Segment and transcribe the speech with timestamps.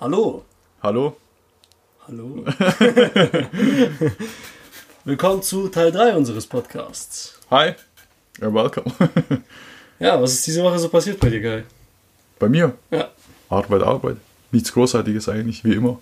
[0.00, 0.44] Hallo.
[0.82, 1.16] Hallo?
[2.06, 2.44] Hallo.
[5.04, 7.38] Willkommen zu Teil 3 unseres Podcasts.
[7.50, 7.74] Hi.
[8.40, 8.92] You're welcome.
[9.98, 11.62] Ja, was ist diese Woche so passiert bei dir, Guy?
[12.38, 12.74] Bei mir?
[12.90, 13.08] Ja.
[13.48, 14.18] Arbeit, Arbeit.
[14.52, 15.98] Nichts Großartiges eigentlich, wie immer.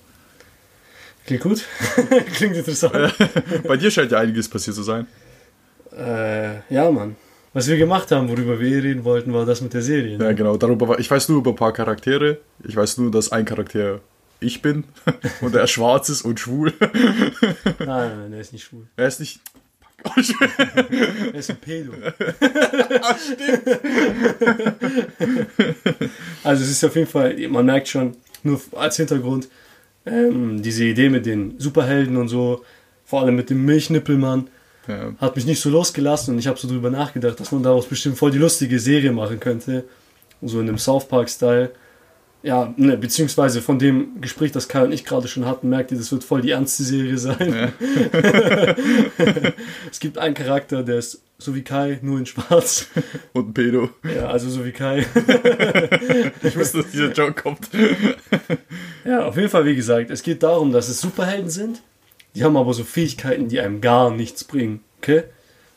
[1.24, 1.64] Klingt gut?
[2.34, 3.14] Klingt interessant.
[3.68, 5.06] Bei dir scheint ja einiges passiert zu sein.
[5.96, 7.14] äh, ja, Mann.
[7.54, 10.12] Was wir gemacht haben, worüber wir reden wollten, war das mit der Serie.
[10.18, 10.34] Ja, Ne?
[10.34, 10.56] genau.
[10.56, 12.38] Darüber, war- ich weiß nur über ein paar Charaktere.
[12.66, 14.00] Ich weiß nur, dass ein Charakter
[14.40, 14.84] ich bin
[15.40, 16.72] und er schwarz ist und schwul.
[16.80, 16.92] Nein,
[17.86, 18.86] nein, nein, der ist nicht schwul.
[18.96, 19.40] Er ist nicht.
[21.32, 21.92] Er ist ein Pedo.
[26.42, 29.48] also es ist auf jeden Fall, man merkt schon, nur als Hintergrund,
[30.06, 32.62] ähm, diese Idee mit den Superhelden und so,
[33.06, 34.48] vor allem mit dem Milchnippelmann,
[34.86, 35.12] Ja.
[35.18, 38.18] hat mich nicht so losgelassen und ich habe so drüber nachgedacht, dass man daraus bestimmt
[38.18, 39.84] voll die lustige Serie machen könnte.
[40.42, 41.70] So in dem South Park-Style.
[42.42, 45.96] Ja, ne, beziehungsweise von dem Gespräch, das Kai und ich gerade schon hatten, merkt ihr,
[45.96, 47.72] das wird voll die ernste Serie sein.
[49.90, 52.88] es gibt einen Charakter, der ist so wie Kai, nur in schwarz.
[53.32, 53.88] Und ein Pedo.
[54.14, 55.06] Ja, also so wie Kai.
[56.42, 57.70] Ich wusste, dass dieser Joke kommt.
[59.06, 61.80] Ja, auf jeden Fall, wie gesagt, es geht darum, dass es Superhelden sind.
[62.34, 64.80] Die haben aber so Fähigkeiten, die einem gar nichts bringen.
[64.98, 65.24] Okay?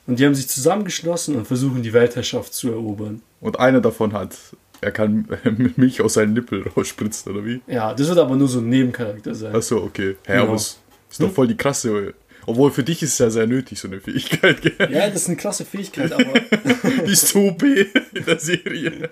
[0.08, 3.22] Und die haben sich zusammengeschlossen und versuchen, die Weltherrschaft zu erobern.
[3.42, 4.36] Und einer davon hat.
[4.80, 5.28] Er kann
[5.76, 7.62] Milch aus seinen Nippel rausspritzen, oder wie?
[7.68, 9.56] Ja, das wird aber nur so ein Nebencharakter sein.
[9.56, 10.16] Achso, okay.
[10.26, 10.54] Hä, Genau.
[10.56, 10.80] ist
[11.20, 12.14] doch voll die krasse.
[12.46, 14.62] Obwohl für dich ist es ja sehr nötig, so eine Fähigkeit.
[14.62, 14.74] Gell?
[14.92, 16.34] Ja, das ist eine klasse Fähigkeit, aber
[17.06, 19.10] Die ist B in der Serie.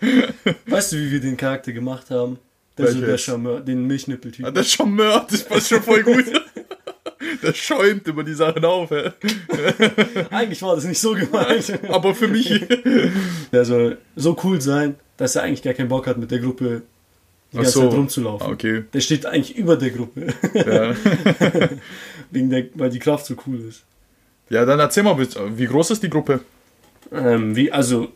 [0.67, 2.37] weißt du, wie wir den Charakter gemacht haben?
[2.77, 3.17] Der, so der?
[3.17, 4.45] Charmeur, den Milchnippeltyp.
[4.45, 6.25] Ah, der Charmeur, das passt schon voll gut.
[7.43, 9.11] Der schäumt immer die Sachen auf, hä?
[10.31, 11.79] Eigentlich war das nicht so gemeint.
[11.89, 12.65] Aber für mich.
[13.51, 16.81] Der soll so cool sein, dass er eigentlich gar keinen Bock hat, mit der Gruppe
[17.51, 17.81] die ganze so.
[17.81, 18.47] Zeit rumzulaufen.
[18.47, 18.83] Ah, Okay.
[18.93, 20.95] Der steht eigentlich über der Gruppe, Ja.
[22.31, 23.83] wegen der, weil die Kraft so cool ist.
[24.49, 26.41] ja, dann erzähl mal, bitte, wie groß ist die Gruppe?
[27.11, 28.09] Ähm, wie, also,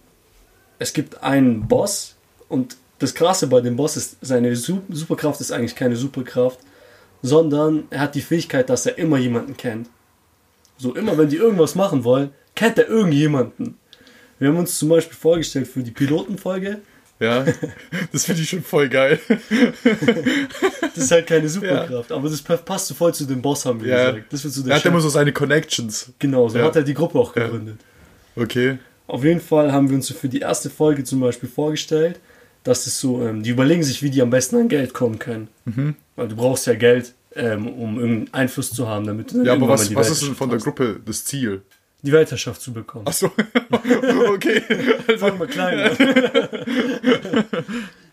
[0.79, 2.15] es gibt einen Boss
[2.49, 6.59] und das Krasse bei dem Boss ist, seine Su Superkraft ist eigentlich keine Superkraft,
[7.21, 9.89] sondern er hat die Fähigkeit, dass er immer jemanden kennt.
[10.77, 13.77] So, immer wenn die irgendwas machen wollen, kennt er irgendjemanden.
[14.39, 16.79] Wir haben uns zum Beispiel vorgestellt für die Pilotenfolge,
[17.21, 17.43] Ja,
[18.13, 19.19] das finde ich schon voll geil.
[19.83, 23.89] das ist halt keine Superkraft, aber das passt so voll zu dem Boss, haben wir
[23.89, 24.11] Ja.
[24.11, 24.31] gesagt.
[24.33, 25.03] Das wird so Er der hat immer Chef.
[25.03, 26.13] so seine Connections.
[26.19, 26.65] Genau, so Ja.
[26.65, 27.43] hat er die Gruppe auch Ja.
[27.45, 27.79] gegründet.
[28.37, 28.77] Okay.
[29.07, 32.19] Auf jeden Fall haben wir uns für die erste Folge zum Beispiel vorgestellt,
[32.69, 35.47] dass es so, ähm, die überlegen sich, wie die am besten an Geld kommen können.
[35.65, 35.95] Mhm.
[36.15, 39.65] Weil du brauchst ja Geld, ähm, um irgendeinen Einfluss zu haben, damit du Ja, aber
[39.65, 40.59] mal was, die was ist denn von der.
[40.59, 41.63] Gruppe das Ziel?
[42.03, 43.07] Die Weltherrschaft zu bekommen.
[43.07, 43.31] Achso.
[44.27, 44.61] okay.
[45.17, 45.97] Fangen wir klein an.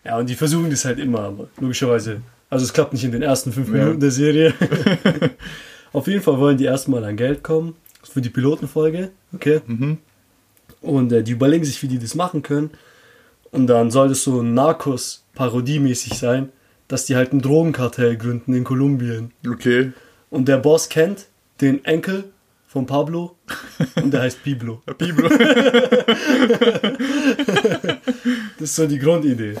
[0.03, 2.21] ja, und die versuchen das halt immer, aber logischerweise.
[2.49, 3.75] Also es klappt nicht in den ersten fünf Ja.
[3.75, 4.55] Minuten der Serie.
[5.93, 7.75] Auf jeden Fall wollen die erstmal an Geld kommen.
[8.03, 9.11] Für die Pilotenfolge.
[9.33, 9.61] Okay.
[9.67, 9.99] Mhm.
[10.81, 12.71] Und äh, die überlegen sich, wie die das machen können.
[13.51, 16.49] Und dann soll das so Narcos-Parodie-mäßig sein,
[16.87, 19.31] dass die halt ein Drogenkartell gründen in Kolumbien.
[19.47, 19.91] Okay.
[20.29, 21.27] Und der Boss kennt
[21.61, 22.25] den Enkel
[22.67, 23.35] von Pablo
[23.95, 24.81] und der heißt Piblo.
[24.97, 25.29] Bibel.
[28.59, 29.55] Das ist so die Grundidee.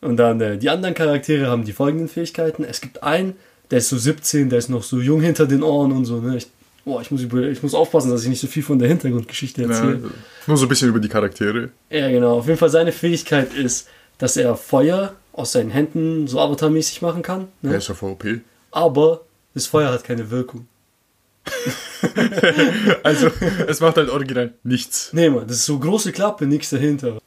[0.00, 2.64] Und dann äh, die anderen Charaktere haben die folgenden Fähigkeiten.
[2.64, 3.34] Es gibt einen,
[3.70, 6.20] der ist so 17, der ist noch so jung hinter den Ohren und so.
[6.20, 6.36] Ne?
[6.36, 6.48] Ich,
[6.86, 9.62] boah, ich, muss über, ich muss aufpassen, dass ich nicht so viel von der Hintergrundgeschichte
[9.62, 10.10] Ja, erzähle.
[10.46, 11.70] nur so ein bisschen über die Charaktere.
[11.90, 12.38] Ja, genau.
[12.38, 17.22] Auf jeden Fall seine Fähigkeit ist, dass er Feuer aus seinen Händen so avatarmäßig machen
[17.22, 17.48] kann.
[17.60, 17.76] Ne?
[17.76, 18.24] ist ja VOP.
[18.70, 20.66] Aber das Feuer hat keine Wirkung.
[23.02, 23.30] Also,
[23.66, 25.10] es macht halt original nichts.
[25.12, 27.18] Nee, Mann, das ist so große Klappe, nichts dahinter.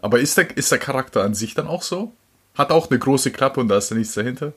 [0.00, 2.12] Aber ist der, ist der Charakter an sich dann auch so?
[2.54, 4.52] Hat auch eine große Klappe und da ist da nichts dahinter?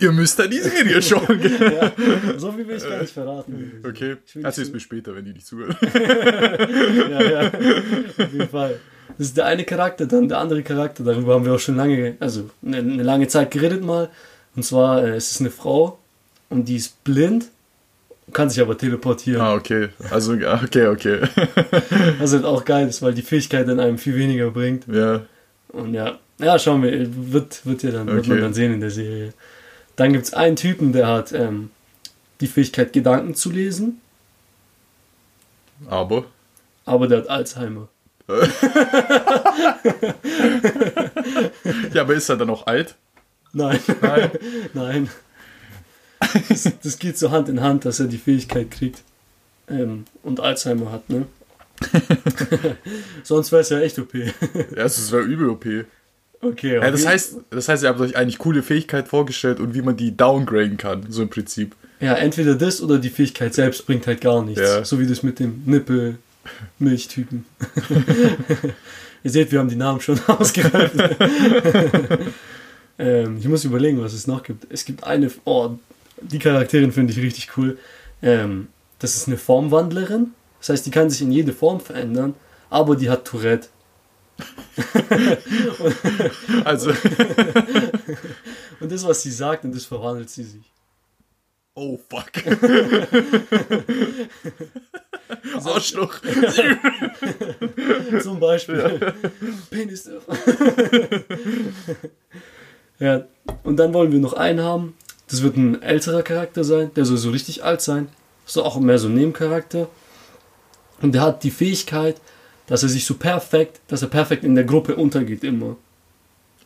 [0.00, 1.40] Ihr müsst da die Serie schauen.
[1.60, 1.92] Ja,
[2.38, 3.72] so viel will ich gar nicht verraten.
[3.86, 5.76] Okay, Ich will erzähl's nicht mir später, wenn die nicht zuhören.
[7.10, 8.80] Ja, ja, auf jeden Fall.
[9.18, 11.04] Das ist der eine Charakter, dann der andere Charakter.
[11.04, 14.08] Darüber haben wir auch schon lange, also eine, eine lange Zeit geredet mal.
[14.56, 15.98] Und zwar, äh, es ist eine Frau
[16.48, 17.46] und die ist blind,
[18.32, 19.40] kann sich aber teleportieren.
[19.42, 19.88] Ah, okay.
[20.10, 21.18] Also, okay, okay.
[22.18, 24.86] Was halt auch geil ist, weil die Fähigkeit dann einem viel weniger bringt.
[24.88, 25.22] ja,
[25.68, 28.40] Und ja, ja, schauen wir, wird, wird, ja dann, wird man Okay.
[28.40, 29.32] dann sehen in der Serie.
[29.96, 31.70] Dann gibt es einen Typen, der hat ähm,
[32.40, 34.00] die Fähigkeit, Gedanken zu lesen,
[35.88, 36.24] aber.
[36.84, 37.88] aber der hat Alzheimer.
[41.92, 42.96] Ja, aber ist er dann auch alt?
[43.52, 43.78] Nein.
[44.00, 44.30] Nein.
[44.72, 45.10] Nein.
[46.48, 49.02] Das, das geht so Hand in Hand, dass er die Fähigkeit kriegt
[49.68, 51.26] ähm, und Alzheimer hat, ne?
[53.24, 54.14] Sonst wäre es ja echt OP.
[54.14, 55.66] Ja, es wäre übel OP.
[56.44, 57.12] Okay, Ja, das okay.
[57.12, 60.76] heißt, das heißt, ihr habt euch eigentlich coole Fähigkeit vorgestellt und wie man die downgraden
[60.76, 61.74] kann, so im Prinzip.
[62.00, 64.60] Ja, entweder das oder die Fähigkeit selbst bringt halt gar nichts.
[64.60, 64.84] Ja.
[64.84, 67.46] So wie das mit dem Nippel-Milchtypen.
[69.24, 70.96] Ihr seht, wir haben die Namen schon ausgereift.
[72.98, 74.66] ähm, ich muss überlegen, was es noch gibt.
[74.68, 75.78] Es gibt eine, oh,
[76.20, 77.78] die Charakterin finde ich richtig cool.
[78.22, 78.68] Ähm,
[78.98, 80.32] das ist eine Formwandlerin.
[80.60, 82.34] Das heißt, die kann sich in jede Form verändern,
[82.68, 83.68] aber die hat Tourette.
[86.64, 86.90] Also,
[88.80, 90.70] Und das, was sie sagt, und das verwandelt sie sich.
[91.74, 92.30] oh fuck.
[95.64, 96.20] Arschloch.
[98.22, 99.14] Zum Beispiel.
[99.70, 100.10] Penis.
[102.98, 103.24] ja,
[103.62, 104.94] und dann wollen wir noch einen haben.
[105.28, 106.92] Das wird ein älterer Charakter sein.
[106.94, 108.08] Der soll so richtig alt sein.
[108.44, 109.88] So auch mehr so ein Nebencharakter.
[111.00, 112.20] Und der hat die Fähigkeit,
[112.66, 115.76] dass er sich so perfekt, dass er perfekt in der Gruppe untergeht immer.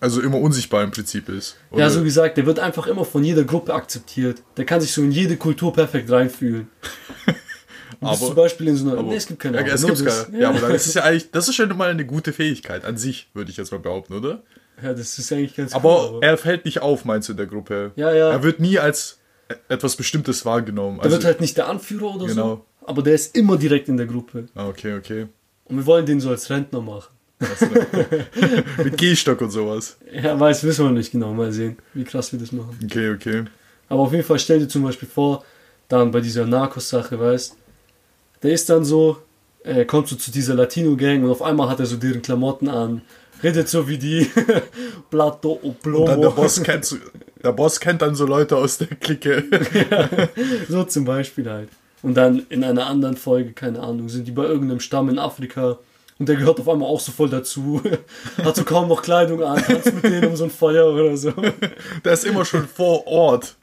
[0.01, 1.57] Also immer unsichtbar im Prinzip ist.
[1.73, 4.43] Ja, Oder- so gesagt, der wird einfach immer von jeder Gruppe akzeptiert.
[4.57, 6.69] Der kann sich so in jede Kultur perfekt reinfühlen.
[8.01, 8.99] Aber- zum Beispiel in so einer.
[8.99, 10.27] aber- nee, es gibt keine ja, Aber, es das.
[10.27, 10.39] keine.
[10.41, 12.97] Ja, aber dann ist es ja eigentlich, das ist schon mal eine gute Fähigkeit an
[12.97, 14.43] sich, würde ich jetzt mal behaupten, oder?
[14.81, 16.19] ja, das ist eigentlich ganz Aber cool.
[16.23, 17.91] er fällt nicht auf, meinst du, in der Gruppe?
[17.97, 18.31] Ja, ja.
[18.31, 19.19] Er wird nie als
[19.51, 20.99] e- etwas Bestimmtes wahrgenommen.
[20.99, 22.65] Der Also, wird halt nicht der Anführer oder so, Genau.
[22.87, 24.47] aber der ist immer direkt in der Gruppe.
[24.55, 25.27] ah, okay, okay.
[25.69, 27.13] Und wir wollen den so als Rentner machen.
[28.83, 29.97] Mit Gehstock und sowas.
[30.13, 31.33] Ja, weiß, wissen wir nicht genau.
[31.33, 32.79] Mal sehen, wie krass wir das machen.
[32.85, 33.45] Okay, okay.
[33.89, 35.45] Aber auf jeden Fall stell dir zum Beispiel vor,
[35.89, 37.57] dann bei dieser Narcos-Sache, weißt
[38.43, 39.19] der ist dann so,
[39.65, 43.03] er kommt so zu dieser Latino-Gang und auf einmal hat er so deren Klamotten an,
[43.43, 44.31] redet so wie die
[45.11, 46.07] Plato o Plomo.
[46.07, 46.97] Dann der Boss kennt
[47.43, 49.45] der Boss kennt dann so Leute aus der Clique.
[50.69, 51.69] So zum Beispiel halt.
[52.03, 55.79] Und dann in einer anderen Folge, keine Ahnung, sind die bei irgendeinem Stamm in Afrika
[56.19, 57.81] und der gehört auf einmal auch so voll dazu.
[58.43, 61.33] Hat so kaum noch Kleidung an, tanzt mit denen um so ein Feuer oder so.
[62.05, 63.55] Der ist immer schon vor Ort.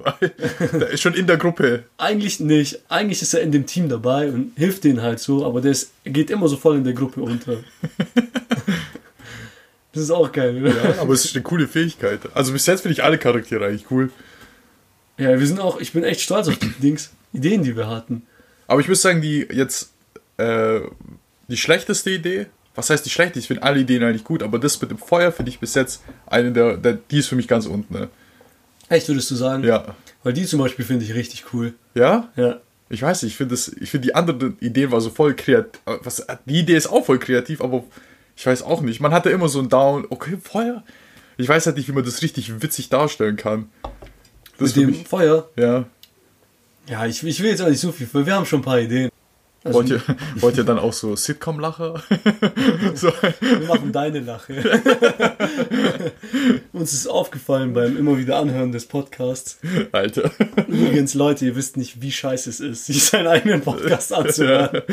[0.72, 1.84] Der ist schon in der Gruppe.
[1.98, 2.80] Eigentlich nicht.
[2.88, 5.92] Eigentlich ist er in dem Team dabei und hilft denen halt so, aber der ist,
[6.06, 7.58] geht immer so voll in der Gruppe unter.
[9.92, 10.76] Das ist auch geil, oder?
[10.76, 12.20] Ja, aber es ist eine coole Fähigkeit.
[12.34, 14.12] Also bis jetzt finde ich alle Charaktere eigentlich cool.
[15.18, 18.24] Ja, wir sind auch, ich bin echt stolz auf die Dings, Ideen, die wir hatten.
[18.68, 19.92] Aber ich muss sagen, die jetzt
[20.38, 20.82] äh,
[21.48, 23.40] die schlechteste Idee, was heißt die schlechte?
[23.40, 26.04] Ich finde alle Ideen eigentlich gut, aber das mit dem Feuer finde ich bis jetzt
[26.26, 27.94] eine der, der, die ist für mich ganz unten.
[27.94, 28.10] Ne?
[28.90, 29.64] Echt, würdest du sagen?
[29.64, 29.96] Ja.
[30.24, 31.74] Weil die zum Beispiel finde ich richtig cool.
[31.94, 32.30] Ja?
[32.36, 32.60] Ja.
[32.90, 35.82] Ich weiß nicht, ich finde das, ich finde die andere Idee war so voll kreativ.
[35.86, 37.84] Was, die Idee ist auch voll kreativ, aber
[38.36, 39.00] ich weiß auch nicht.
[39.00, 40.84] Man hatte immer so ein Down, okay, Feuer.
[41.38, 43.70] Ich weiß halt nicht, wie man das richtig witzig darstellen kann.
[44.58, 45.50] Das Mit dem mich, Feuer.
[45.58, 45.86] ja.
[46.88, 48.80] Ja, ich, ich will jetzt auch nicht so viel, weil wir haben schon ein paar
[48.80, 49.10] Ideen.
[49.64, 50.02] Also, Wollt ihr,
[50.36, 52.04] wollt ihr dann auch so Sitcom-Lacher?
[52.94, 54.54] so, wir machen deine Lache.
[56.74, 59.58] Uns ist aufgefallen beim immer wieder Anhören des Podcasts.
[59.92, 60.30] Alter.
[60.68, 64.84] Übrigens, Leute, ihr wisst nicht, wie scheiße es ist, sich seinen eigenen Podcast anzuhören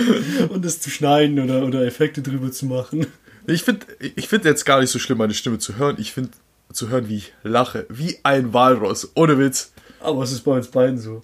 [0.49, 3.06] und es zu schneiden oder, oder Effekte drüber zu machen.
[3.47, 5.97] Ich finde ich find jetzt gar nicht so schlimm, meine Stimme zu hören.
[5.99, 6.31] Ich finde
[6.73, 7.85] zu hören, wie ich lache.
[7.91, 9.11] Wie ein Walross.
[9.17, 9.73] Ohne Witz.
[10.00, 11.23] Aber es ist bei uns beiden so.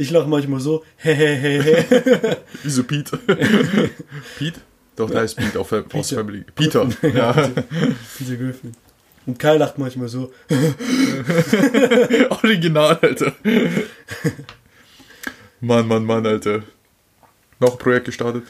[0.00, 0.82] Ich lache manchmal so.
[1.02, 3.18] Wie so Pete.
[4.38, 4.60] Pete?
[4.96, 6.16] Doch, da ist Pete auf, aus Peter.
[6.16, 6.42] Family.
[6.54, 6.88] Peter.
[7.02, 7.32] Ja.
[8.16, 8.72] Peter Griffin.
[9.26, 10.32] Und Kai lacht manchmal so.
[12.30, 13.34] Original, Alter.
[15.60, 16.62] Mann, Mann, Mann, Alter.
[17.58, 18.44] Noch ein Projekt gestartet?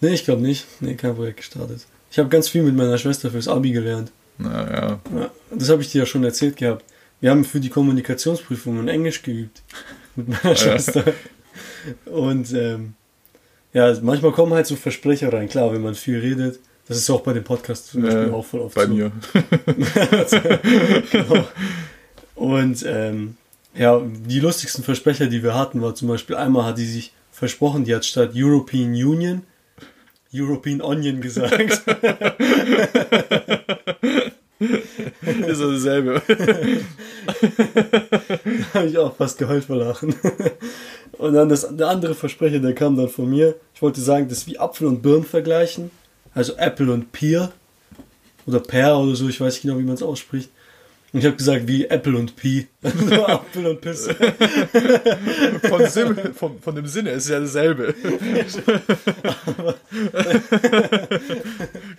[0.00, 0.66] Nee, ich glaube nicht.
[0.80, 1.86] Nee, kein Projekt gestartet.
[2.10, 4.10] Ich habe ganz viel mit meiner Schwester fürs Abi gelernt.
[4.36, 4.98] Naja.
[5.14, 6.84] Ja, das habe ich dir ja schon erzählt gehabt.
[7.20, 9.62] Wir haben für die Kommunikationsprüfungen Englisch geübt.
[10.16, 11.04] Mit meiner Schwester.
[12.06, 12.94] Und ähm,
[13.72, 15.48] ja, manchmal kommen halt so Versprecher rein.
[15.48, 16.58] Klar, wenn man viel redet.
[16.88, 18.92] Das ist auch bei dem Podcast zum Beispiel Äh, auch voll oft bei so.
[18.94, 19.12] mir.
[21.10, 21.46] genau.
[22.34, 23.36] Und ähm,
[23.74, 27.84] ja, die lustigsten Versprecher, die wir hatten, war zum Beispiel einmal hat die sich versprochen,
[27.84, 29.42] die hat statt European Union
[30.34, 31.52] European Onion gesagt.
[35.46, 36.22] ist ja dasselbe.
[38.72, 40.14] da habe ich auch fast geheult vor Lachen.
[41.18, 43.56] Und dann das, der andere Versprecher, der kam dann von mir.
[43.74, 45.90] Ich wollte sagen, das ist wie Apfel und Birnen vergleichen.
[46.34, 47.52] Also Apple und Pear.
[48.46, 50.50] Oder Pear oder so, ich weiß nicht genau, wie man es ausspricht.
[51.12, 52.68] Und ich habe gesagt, wie Apple und Pi.
[52.82, 54.14] Also Apfel und Pisse.
[55.68, 57.94] Von, Sim, von, von dem Sinne ist es ja dasselbe.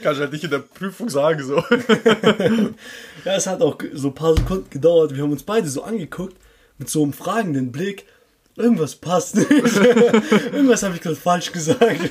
[0.02, 1.58] Kannst du halt nicht in der Prüfung sagen, so.
[3.26, 5.16] Ja, es hat auch so ein paar Sekunden gedauert.
[5.16, 6.36] Wir haben uns beide so angeguckt,
[6.80, 8.06] mit so einem fragenden Blick.
[8.56, 9.50] Irgendwas passt nicht.
[9.50, 12.10] Irgendwas habe ich gerade falsch gesagt.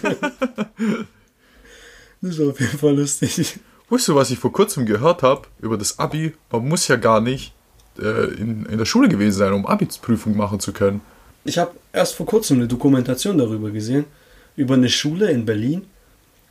[2.22, 3.58] Das war auf jeden Fall lustig.
[3.92, 6.32] Weißt du, was ich vor kurzem gehört habe über das Abi?
[6.50, 7.52] Man muss ja gar nicht
[7.98, 11.02] äh, in, in der Schule gewesen sein, um Abi-Prüfung machen zu können.
[11.44, 14.06] Ich habe erst vor kurzem eine Dokumentation darüber gesehen,
[14.56, 15.84] über eine Schule in Berlin.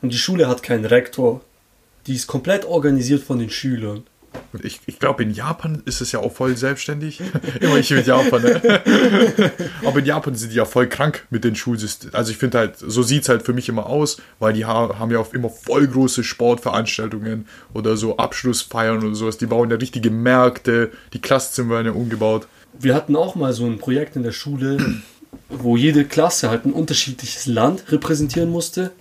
[0.03, 1.41] Und die Schule hat keinen Rektor.
[2.05, 4.03] Die ist komplett organisiert von den Schülern.
[4.63, 7.21] Ich, ich glaube, in Japan ist es ja auch voll selbstständig.
[7.61, 8.61] Immer ich mit Japan, ne?
[9.85, 12.13] Aber in Japan sind die ja voll krank mit den Schulsystemen.
[12.13, 14.99] Also ich finde halt, so sieht es halt für mich immer aus, weil die ha
[14.99, 19.37] haben ja auch immer voll große Sportveranstaltungen oder so Abschlussfeiern oder sowas.
[19.37, 22.47] Die bauen ja richtige Märkte, die Klassenzimmer werden ja umgebaut.
[22.77, 24.77] Wir hatten auch mal so ein Projekt in der Schule,
[25.49, 28.91] wo jede Klasse halt ein unterschiedliches Land repräsentieren musste.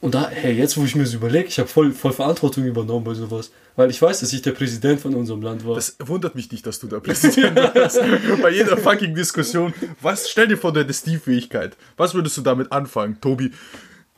[0.00, 3.04] Und da, hey, jetzt wo ich mir das überlege, ich habe voll, voll Verantwortung übernommen
[3.04, 3.52] bei sowas.
[3.76, 5.76] Weil ich weiß, dass ich der Präsident von unserem Land war.
[5.76, 8.00] Das wundert mich nicht, dass du da Präsident warst.
[8.42, 9.72] Bei jeder fucking Diskussion.
[10.00, 11.76] Was, stell dir vor, du hättest die Fähigkeit.
[11.96, 13.50] Was würdest du damit anfangen, Tobi?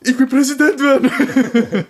[0.03, 1.09] Ich will Präsident werden.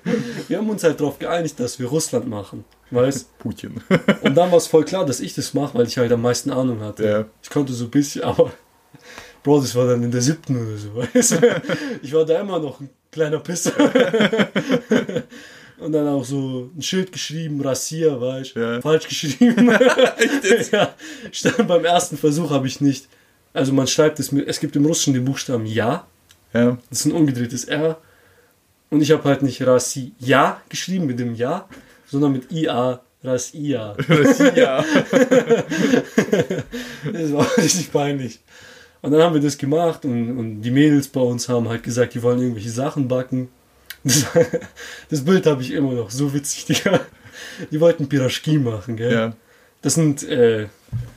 [0.48, 2.64] Wir haben uns halt darauf geeinigt, dass wir Russland machen.
[2.92, 3.82] Weißt Putin.
[4.22, 6.52] Und dann war es voll klar, dass ich das mache, weil ich halt am meisten
[6.52, 7.04] Ahnung hatte.
[7.04, 7.26] Ja.
[7.42, 8.52] Ich konnte so ein bisschen, aber
[9.46, 11.62] Bro, das war dann in der siebten oder so, weißt du?
[12.02, 13.72] Ich war da immer noch ein kleiner Pisser.
[15.78, 18.60] Und dann auch so ein Schild geschrieben, Rassier, weißt du?
[18.60, 18.82] Ja.
[18.82, 19.70] Falsch geschrieben.
[20.72, 20.94] ja,
[21.32, 23.08] stand beim ersten Versuch habe ich nicht.
[23.54, 26.06] Also man schreibt es mit, es gibt im Russischen den Buchstaben Ja,
[26.54, 26.78] Ja.
[26.90, 27.98] das ist ein umgedrehtes R.
[28.90, 31.68] Und ich habe halt nicht Rassi Ja geschrieben mit dem Ja,
[32.08, 33.96] sondern mit IA, Rassia.
[34.56, 34.86] ja.
[37.12, 38.40] Das war richtig peinlich.
[39.06, 42.16] Und dann haben wir das gemacht und, und die Mädels bei uns haben halt gesagt,
[42.16, 43.50] die wollen irgendwelche Sachen backen.
[44.04, 44.26] Das,
[45.10, 47.02] das Bild habe ich immer noch, so witzig, Digga.
[47.70, 49.14] Die wollten Piraschki machen, gell?
[49.14, 49.36] ja.
[49.84, 50.70] Das sind, äh,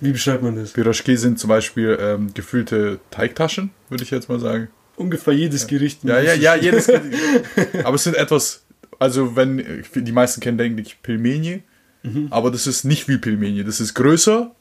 [0.02, 0.72] wie beschreibt man das?
[0.72, 4.68] Piraschki sind zum Beispiel ähm, gefüllte Teigtaschen, würde ich jetzt mal sagen.
[4.96, 6.04] Ungefähr jedes Gericht.
[6.04, 6.90] Ja, ja, ja, jedes.
[7.84, 8.64] aber es sind etwas,
[8.98, 11.62] also wenn, die meisten kennen, denke ich, Pilmeni.
[12.30, 13.64] Aber das ist nicht wie Pilmeni.
[13.64, 14.54] Das ist größer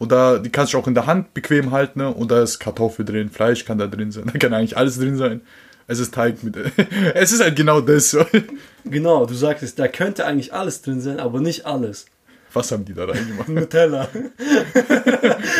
[0.00, 2.08] und da, die kannst du auch in der Hand bequem halten ne?
[2.08, 5.16] und da ist Kartoffel drin, Fleisch kann da drin sein, da kann eigentlich alles drin
[5.16, 5.42] sein.
[5.86, 6.56] Es ist Teig mit.
[7.14, 8.16] es ist halt genau das.
[8.84, 12.06] Genau, du sagtest, da könnte eigentlich alles drin sein, aber nicht alles.
[12.54, 13.48] Was haben die da reingemacht?
[13.50, 14.08] Nutella.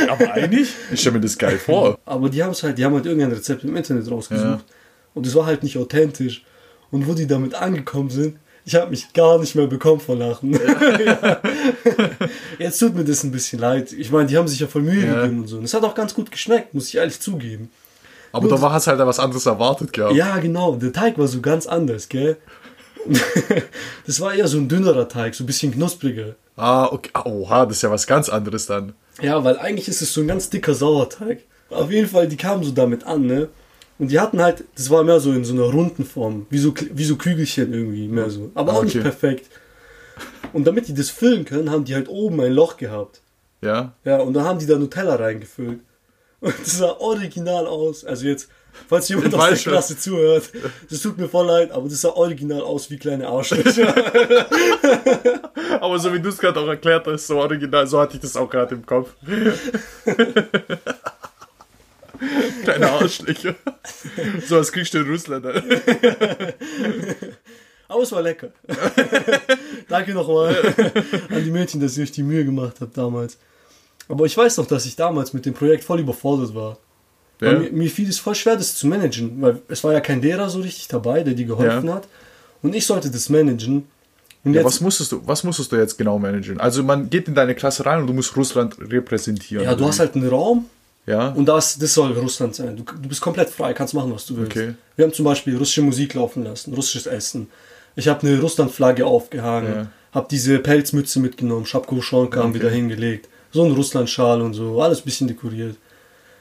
[0.08, 1.98] Aber eigentlich, ich stelle mir das geil vor.
[2.06, 4.44] Aber die haben es halt, die haben halt irgendein Rezept im Internet rausgesucht.
[4.44, 4.60] Ja.
[5.12, 6.44] Und es war halt nicht authentisch.
[6.90, 10.52] Und wo die damit angekommen sind, ich habe mich gar nicht mehr bekommen vor Lachen.
[10.52, 11.40] Ja.
[12.58, 13.92] Jetzt tut mir das ein bisschen leid.
[13.92, 15.22] Ich meine, die haben sich ja voll Mühe Ja.
[15.22, 15.58] gegeben und so.
[15.58, 17.70] Und es hat auch ganz gut geschmeckt, muss ich ehrlich zugeben.
[18.32, 20.14] Aber da war es halt was anderes erwartet gehabt.
[20.14, 20.76] Ja, genau.
[20.76, 22.36] Der Teig war so ganz anders, gell?
[24.06, 26.34] Das war eher so ein dünnerer Teig, so ein bisschen knuspriger.
[26.56, 27.10] Ah, okay.
[27.14, 28.92] Ah, Oha, das ist ja was ganz anderes dann.
[29.22, 31.40] Ja, weil eigentlich ist es so ein ganz dicker Sauerteig.
[31.70, 33.48] Auf jeden Fall, die kamen so damit an, ne?
[34.00, 36.74] Und die hatten halt, das war mehr so in so einer runden Form, wie so,
[36.92, 38.50] wie so Kügelchen irgendwie, mehr so.
[38.54, 39.02] Aber Ah, auch nicht okay.
[39.04, 39.46] perfekt.
[40.52, 43.20] Und damit die das füllen können, haben die halt oben ein Loch gehabt.
[43.62, 43.92] Ja.
[44.04, 45.80] Ja, und da haben die da Nutella reingefüllt.
[46.40, 48.04] Und das sah original aus.
[48.06, 48.48] Also jetzt,
[48.88, 49.72] falls jemand Ich aus der schon.
[49.72, 50.44] Klasse zuhört,
[50.88, 53.94] das tut mir voll leid, aber das sah original aus wie kleine Arschlöcher.
[55.80, 58.36] Aber so wie du es gerade auch erklärt hast, so original, so hatte ich das
[58.36, 59.14] auch gerade im Kopf.
[62.62, 63.54] Kleine Arschlöcher.
[64.46, 65.44] So was kriegst du in Russland.
[67.88, 68.50] Aber es war lecker.
[69.88, 70.54] Danke nochmal
[71.28, 73.36] an die Mädchen, dass ihr euch die Mühe gemacht habt damals.
[74.08, 76.78] Aber ich weiß noch, dass ich damals mit dem Projekt voll überfordert war.
[77.40, 77.52] Ja.
[77.58, 80.48] Mir, mir fiel es voll schwer, das zu managen, weil es war ja kein Lehrer
[80.50, 81.94] so richtig dabei, der dir geholfen Ja.
[81.94, 82.06] hat.
[82.62, 83.86] Und ich sollte das managen.
[84.44, 86.60] Und Ja, jetzt, was musstest du, was musstest du jetzt genau managen?
[86.60, 89.64] Also man geht in deine Klasse rein und du musst Russland repräsentieren.
[89.64, 90.66] ja, du hast halt einen Raum
[91.10, 91.28] ja.
[91.28, 92.76] und das, das soll Russland sein.
[92.76, 94.52] Du, du bist komplett frei, kannst machen, was du willst.
[94.56, 94.74] Okay.
[94.96, 97.48] Wir haben zum Beispiel russische Musik laufen lassen, russisches Essen.
[97.96, 99.86] Ich habe eine Russland-Flagge aufgehangen, Ja.
[100.14, 102.60] habe diese Pelzmütze mitgenommen, Schapko-Schonka haben Okay.
[102.60, 105.76] wieder hingelegt, so ein Russland-Schal und so, alles ein bisschen dekoriert.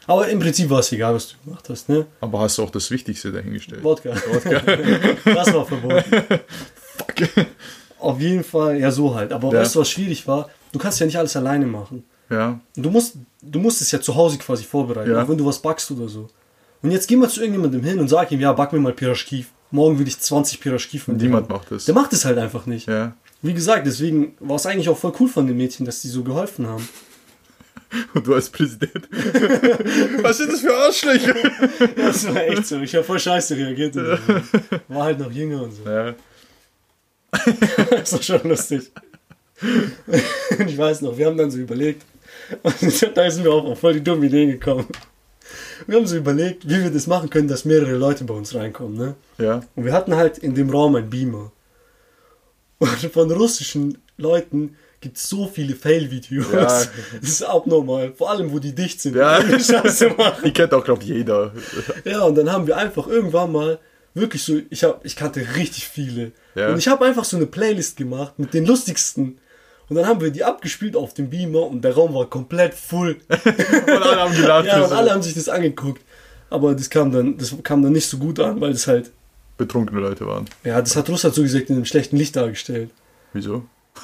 [0.07, 2.05] Aber im Prinzip war es egal, was du gemacht hast, ne?
[2.21, 3.83] Aber hast du auch das Wichtigste dahingestellt?
[3.83, 4.09] Wodka.
[5.25, 6.23] das war verboten.
[6.97, 7.29] Fuck.
[7.99, 9.31] Auf jeden Fall, ja so halt.
[9.31, 9.59] Aber Ja.
[9.59, 10.49] weißt du, was schwierig war?
[10.71, 12.03] Du kannst ja nicht alles alleine machen.
[12.29, 12.59] Ja.
[12.75, 15.23] Du musst, du musst es ja zu Hause quasi vorbereiten, Ja.
[15.23, 16.27] auch wenn du was backst oder so.
[16.81, 19.45] Und jetzt geh mal zu irgendjemandem hin und sag ihm, ja, back mir mal Piraschki.
[19.71, 21.17] Morgen will ich 20 Piraschki von.
[21.17, 21.85] Niemand macht das.
[21.85, 22.87] Der macht es halt einfach nicht.
[22.87, 23.15] Ja.
[23.41, 26.23] Wie gesagt, deswegen war es eigentlich auch voll cool von den Mädchen, dass die so
[26.23, 26.87] geholfen haben.
[28.13, 29.07] Und du als Präsident.
[30.21, 31.33] was sind das für Arschlöcher?
[31.95, 32.79] Das war echt so.
[32.79, 33.93] Ich habe voll scheiße reagiert.
[33.95, 34.01] So.
[34.87, 35.83] War halt noch jünger und so.
[35.89, 36.15] Ja.
[37.91, 38.91] Das war schon lustig.
[40.65, 42.03] Ich weiß noch, wir haben dann so überlegt.
[42.63, 44.87] Und da sind wir auch auf voll die dumme Idee gekommen.
[45.87, 48.97] Wir haben so überlegt, wie wir das machen können, dass mehrere Leute bei uns reinkommen.
[48.97, 49.15] Ne?
[49.37, 49.61] Ja.
[49.75, 51.51] Und wir hatten halt in dem Raum einen Beamer.
[52.79, 56.51] Und von russischen Leuten gibt es so viele Fail-Videos.
[56.51, 56.63] Ja.
[56.63, 56.89] Das
[57.21, 58.13] ist abnormal.
[58.13, 59.15] Vor allem, wo die dicht sind.
[59.15, 59.41] Ja.
[59.41, 60.43] Die Scheiße machen.
[60.43, 61.53] Die kennt auch, glaube jeder.
[62.05, 63.79] Ja, und dann haben wir einfach irgendwann mal
[64.13, 66.31] wirklich so, ich hab, ich kannte richtig viele.
[66.55, 66.69] Ja.
[66.69, 69.39] Und ich habe einfach so eine Playlist gemacht mit den lustigsten.
[69.89, 73.17] Und dann haben wir die abgespielt auf dem Beamer und der Raum war komplett voll.
[73.27, 74.65] Und alle haben gelacht.
[74.67, 76.01] ja, und alle haben sich das angeguckt.
[76.51, 79.11] Aber das kam dann, das kam dann nicht so gut an, weil das halt,
[79.57, 80.45] Betrunkene Leute waren.
[80.63, 82.91] ja, das hat Russland so gesagt in einem schlechten Licht dargestellt.
[83.33, 83.63] Wieso?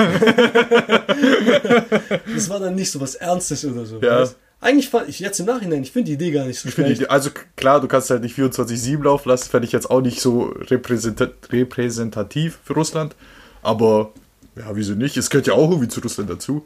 [2.35, 3.99] Das war dann nicht so was Ernstes oder so.
[4.01, 4.21] Ja.
[4.21, 4.35] weißt?
[4.61, 7.01] Eigentlich fand ich jetzt im Nachhinein, ich finde die Idee gar nicht so schlecht.
[7.01, 10.21] die- also klar, du kannst halt nicht 24-7 laufen lassen, fände ich jetzt auch nicht
[10.21, 13.15] so repräsenta repräsentativ für Russland.
[13.61, 14.11] Aber
[14.57, 15.17] ja, wieso nicht?
[15.17, 16.65] Es gehört ja auch irgendwie zu Russland dazu.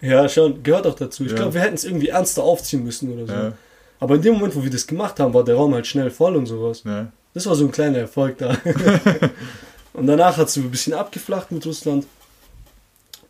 [0.00, 1.24] Ja, schon, gehört auch dazu.
[1.24, 1.36] Ich Ja.
[1.36, 3.32] glaube, wir hätten es irgendwie ernster aufziehen müssen oder so.
[3.32, 3.52] Ja.
[4.00, 6.34] Aber in dem Moment, wo wir das gemacht haben, war der Raum halt schnell voll
[6.36, 6.84] und sowas.
[6.84, 7.12] Ne?
[7.34, 8.56] Das war so ein kleiner Erfolg da.
[9.92, 12.06] und danach hat es so ein bisschen abgeflacht mit Russland.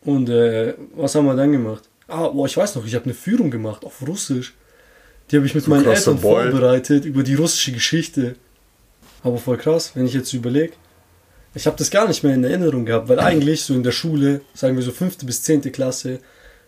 [0.01, 1.83] Und äh, was haben wir dann gemacht?
[2.07, 4.53] Ah, boah, ich weiß noch, ich habe eine Führung gemacht auf Russisch.
[5.31, 6.49] Die habe ich mit Du meinen Eltern Boy.
[6.51, 8.35] vorbereitet über die russische Geschichte.
[9.23, 10.73] Aber voll krass, wenn ich jetzt überlege.
[11.55, 14.41] Ich habe das gar nicht mehr in Erinnerung gehabt, weil eigentlich so in der Schule,
[14.53, 16.19] sagen wir so fünfte bis zehnte Klasse,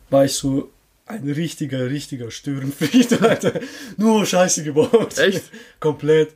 [0.10, 0.72] war ich so
[1.08, 3.60] ein richtiger, richtiger Störenfried, Alter.
[3.98, 5.18] Nur Scheiße gebaut.
[5.18, 5.44] Echt?
[5.80, 6.36] Komplett.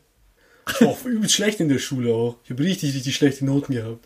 [0.67, 2.37] Ich war auch übelst schlecht in der Schule auch.
[2.43, 4.05] Ich habe richtig, richtig schlechte Noten gehabt.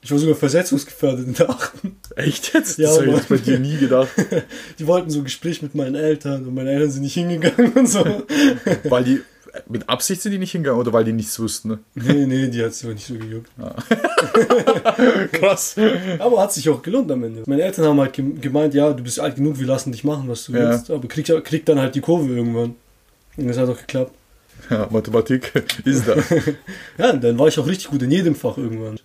[0.00, 1.96] Ich war sogar versetzungsgefährdet in der achten.
[2.14, 2.78] Echt jetzt?
[2.78, 4.10] Ja, das hätte ich jetzt bei dir nie gedacht.
[4.78, 7.88] Die wollten so ein Gespräch mit meinen Eltern und meine Eltern sind nicht hingegangen und
[7.88, 8.04] so.
[8.84, 9.20] weil die,
[9.68, 11.68] mit Absicht sind die nicht hingegangen oder weil die nichts wussten?
[11.68, 11.78] Ne?
[11.94, 13.50] Nee, nee, die hat es aber nicht so gejuckt.
[15.32, 15.76] Krass.
[16.18, 17.42] Aber hat sich auch gelohnt am Ende.
[17.46, 20.28] Meine Eltern haben halt gem- gemeint, ja, du bist alt genug, wir lassen dich machen,
[20.28, 20.70] was du Ja.
[20.70, 20.90] willst.
[20.90, 22.74] Aber krieg, krieg dann halt die Kurve irgendwann.
[23.36, 24.12] Und das hat auch geklappt.
[24.70, 25.52] Ja, Mathematik
[25.84, 26.16] ist da.
[26.98, 28.98] Ja, dann war ich auch richtig gut in jedem Fach irgendwann.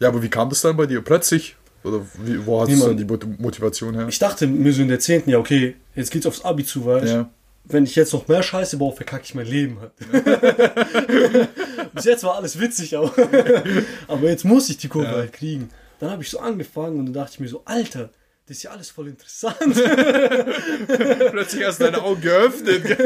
[0.00, 1.00] Ja, aber wie kam das dann bei dir?
[1.00, 1.56] Plötzlich?
[1.84, 4.06] Oder wie, wo hattest du dann die Mot- Motivation her?
[4.08, 5.22] Ich dachte mir so in der 10.
[5.26, 7.28] ja, okay, jetzt geht's aufs Abi zu, weißt Ja.
[7.70, 9.92] Wenn ich jetzt noch mehr Scheiße baue, verkacke ich mein Leben halt.
[11.94, 13.12] Bis jetzt war alles witzig, aber,
[14.08, 15.16] aber jetzt muss ich die Kurve Ja.
[15.16, 15.70] halt kriegen.
[16.00, 18.10] Dann habe ich so angefangen und dann dachte ich mir so, Alter,
[18.46, 19.58] das ist ja alles voll interessant.
[20.86, 22.96] Plötzlich hast du deine Augen geöffnet.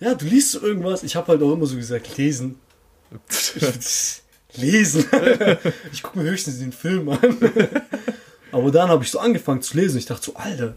[0.00, 1.02] ja, du liest so irgendwas.
[1.02, 2.58] Ich habe halt auch immer so gesagt, lesen.
[4.56, 5.04] lesen.
[5.92, 7.38] ich gucke mir höchstens den Film an.
[8.52, 9.98] Aber dann habe ich so angefangen zu lesen.
[9.98, 10.74] Ich dachte so, Alter,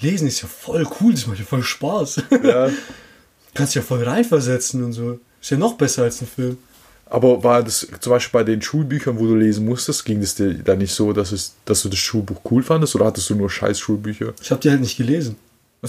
[0.00, 2.22] lesen ist ja voll cool, das macht ja voll Spaß.
[2.42, 2.70] ja.
[3.54, 5.20] Kannst dich ja voll reinversetzen und so.
[5.40, 6.58] Ist ja noch besser als ein Film.
[7.06, 10.54] Aber war das zum Beispiel bei den Schulbüchern, wo du lesen musstest, ging es dir
[10.54, 13.50] da nicht so, dass, es, dass du das Schulbuch cool fandest oder hattest du nur
[13.50, 14.32] scheiß Schulbücher?
[14.42, 15.36] Ich habe die halt nicht gelesen.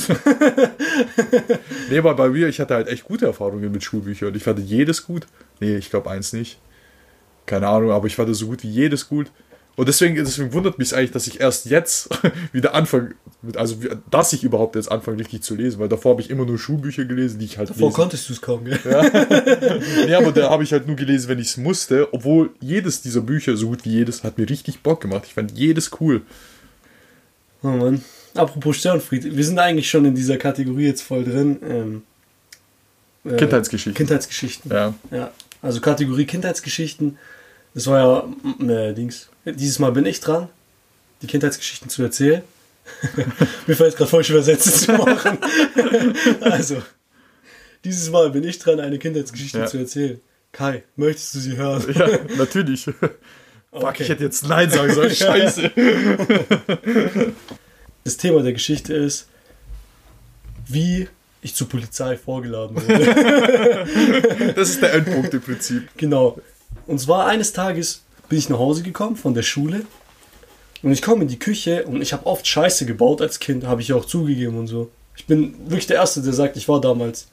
[1.90, 4.34] Nee, aber bei mir, ich hatte halt echt gute Erfahrungen mit Schulbüchern.
[4.34, 5.28] Ich fand jedes gut.
[5.60, 6.58] Nee, ich glaube eins nicht.
[7.46, 9.28] Keine Ahnung, aber ich fand so gut wie jedes gut.
[9.76, 12.10] Und deswegen, deswegen wundert mich eigentlich, dass ich erst jetzt
[12.54, 13.16] wieder anfange,
[13.56, 13.76] also
[14.10, 17.04] dass ich überhaupt jetzt anfange, richtig zu lesen, weil davor habe ich immer nur Schulbücher
[17.04, 17.96] gelesen, die ich halt Davor lesen.
[17.96, 18.80] konntest du es kaum, gell?
[20.08, 23.22] Ja, aber da habe ich halt nur gelesen, wenn ich es musste, obwohl jedes dieser
[23.22, 25.24] Bücher, so gut wie jedes, hat mir richtig Bock gemacht.
[25.26, 26.22] Ich fand jedes cool.
[27.62, 28.02] Oh Mann.
[28.34, 31.58] Apropos Störenfried, wir sind eigentlich schon in dieser Kategorie jetzt voll drin.
[31.68, 32.04] Ähm,
[33.26, 33.94] äh, Kindheitsgeschichten.
[33.94, 34.72] Kindheitsgeschichten.
[34.72, 34.94] Ja.
[35.12, 37.18] Ja, also Kategorie Kindheitsgeschichten.
[37.76, 39.30] Das war ja äh, Dings.
[39.46, 40.50] Dieses Mal bin ich dran,
[41.22, 42.42] die Kindheitsgeschichten zu erzählen.
[43.68, 45.38] Mir fällt gerade voll schwer, Sätze zu machen.
[46.42, 46.82] also,
[47.84, 49.66] dieses Mal bin ich dran, eine Kindheitsgeschichte Ja.
[49.68, 50.20] zu erzählen.
[50.52, 51.84] Kai, möchtest du sie hören?
[51.94, 52.08] Ja,
[52.38, 52.84] natürlich.
[52.96, 53.12] Fuck,
[53.72, 54.04] Okay.
[54.04, 55.14] ich hätte jetzt Nein sagen sollen.
[55.14, 55.70] Scheiße.
[58.06, 59.28] Das Thema der Geschichte ist,
[60.68, 61.10] wie
[61.42, 64.54] ich zur Polizei vorgeladen wurde.
[64.56, 65.90] Das ist der Endpunkt im Prinzip.
[65.98, 66.40] Genau.
[66.88, 69.86] Und zwar eines Tages bin ich nach Hause gekommen von der Schule
[70.84, 73.82] und ich komme in die Küche und ich habe oft Scheiße gebaut als Kind, habe
[73.82, 74.90] ich ja auch zugegeben und so.
[75.16, 77.28] Ich bin wirklich der Erste, der sagt, ich war damals,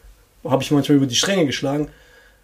[0.44, 1.88] habe ich manchmal über die Stränge geschlagen,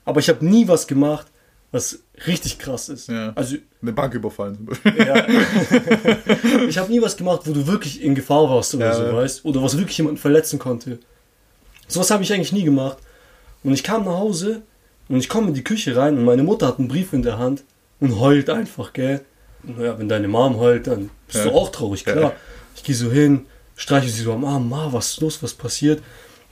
[0.05, 1.27] aber ich habe nie was gemacht,
[1.71, 3.09] was richtig krass ist.
[3.09, 3.33] Ja.
[3.35, 4.57] Also Eine Bank überfallen.
[4.57, 4.97] zum Beispiel.
[4.99, 5.27] ja.
[6.69, 9.45] ich habe nie was gemacht, wo du wirklich in Gefahr warst oder Ja, so, weißt?
[9.45, 10.99] Oder was wirklich jemanden verletzen konnte.
[11.87, 12.97] Sowas habe ich eigentlich nie gemacht.
[13.63, 14.63] Und ich kam nach Hause
[15.09, 17.39] und ich komme in die Küche rein und meine Mutter hat einen Brief in der
[17.39, 17.65] Hand
[18.01, 19.21] und heult einfach, gell?
[19.63, 21.51] Naja, wenn deine Mom heult, dann bist Ja.
[21.51, 22.17] du auch traurig, klar.
[22.21, 22.33] Ja.
[22.77, 26.03] Ich gehe so hin, streiche sie so am Arm, Ma, was ist los, was passiert?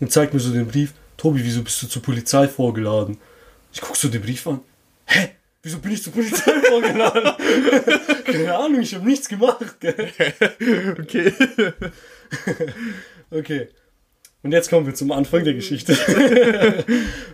[0.00, 3.16] Und zeigt mir so den Brief, Tobi, wieso bist du zur Polizei vorgeladen?
[3.72, 4.60] Ich guck so den Brief an,
[5.06, 5.30] hä?
[5.62, 7.32] Wieso bin ich zur Polizei vorgeladen?
[8.24, 9.94] Keine Ahnung, ich habe nichts gemacht, gell?
[11.00, 11.32] Okay.
[13.30, 13.68] Okay.
[14.46, 15.96] Und jetzt kommen wir zum Anfang der Geschichte.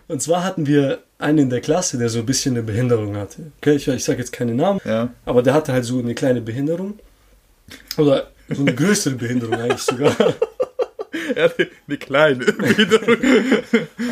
[0.08, 3.52] und zwar hatten wir einen in der Klasse, der so ein bisschen eine Behinderung hatte.
[3.58, 5.12] Okay, ich, ich sage jetzt keine Namen, Ja.
[5.26, 6.98] aber der hatte halt so eine kleine Behinderung.
[7.98, 10.16] Oder so eine größere Behinderung eigentlich sogar.
[11.34, 13.16] Er hatte eine kleine Behinderung.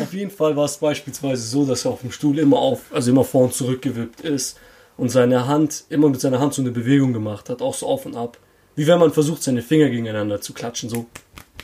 [0.01, 3.09] Auf jeden Fall war es beispielsweise so, dass er auf dem Stuhl immer auf, also
[3.09, 4.59] immer vor und zurück gewippt ist
[4.97, 8.05] und seine Hand, immer mit seiner Hand so eine Bewegung gemacht hat, auch so auf
[8.05, 8.37] und ab.
[8.75, 11.07] Wie wenn man versucht, seine Finger gegeneinander zu klatschen, so.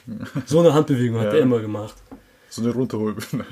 [0.45, 1.33] So eine Handbewegung hat Ja.
[1.33, 1.95] er immer gemacht.
[2.49, 3.17] So eine runterholen.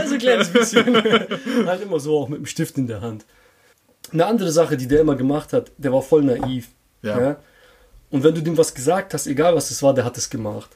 [0.00, 0.94] Also ein kleines bisschen.
[1.66, 3.24] halt immer so auch mit dem Stift in der Hand.
[4.12, 6.68] Eine andere Sache, die der immer gemacht hat, der war voll naiv.
[7.02, 7.36] Ja.
[8.10, 10.70] Und wenn du dem was gesagt hast, egal was es war, der hat es gemacht.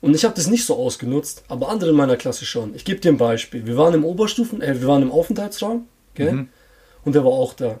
[0.00, 2.74] Und ich habe das nicht so ausgenutzt, aber andere in meiner Klasse schon.
[2.74, 3.66] Ich gebe dir ein Beispiel.
[3.66, 6.32] Wir waren im Oberstufen, äh, wir waren im Aufenthaltsraum, gell?
[6.32, 6.48] Mhm.
[7.04, 7.80] Und der war auch da.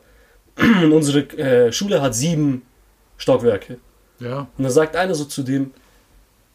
[0.82, 2.62] Und unsere äh, Schule hat sieben
[3.16, 3.78] Stockwerke.
[4.20, 4.48] Ja.
[4.56, 5.72] Und da sagt einer so zu dem,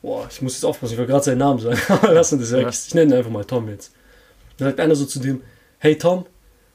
[0.01, 2.51] boah, ich muss jetzt aufpassen, ich will gerade seinen Namen sagen, aber lass uns das
[2.53, 2.63] weg.
[2.63, 2.69] Ja.
[2.69, 3.91] Ich nenne ihn einfach mal Tom jetzt.
[4.57, 5.41] Da sagt einer so zu dem,
[5.79, 6.25] hey Tom,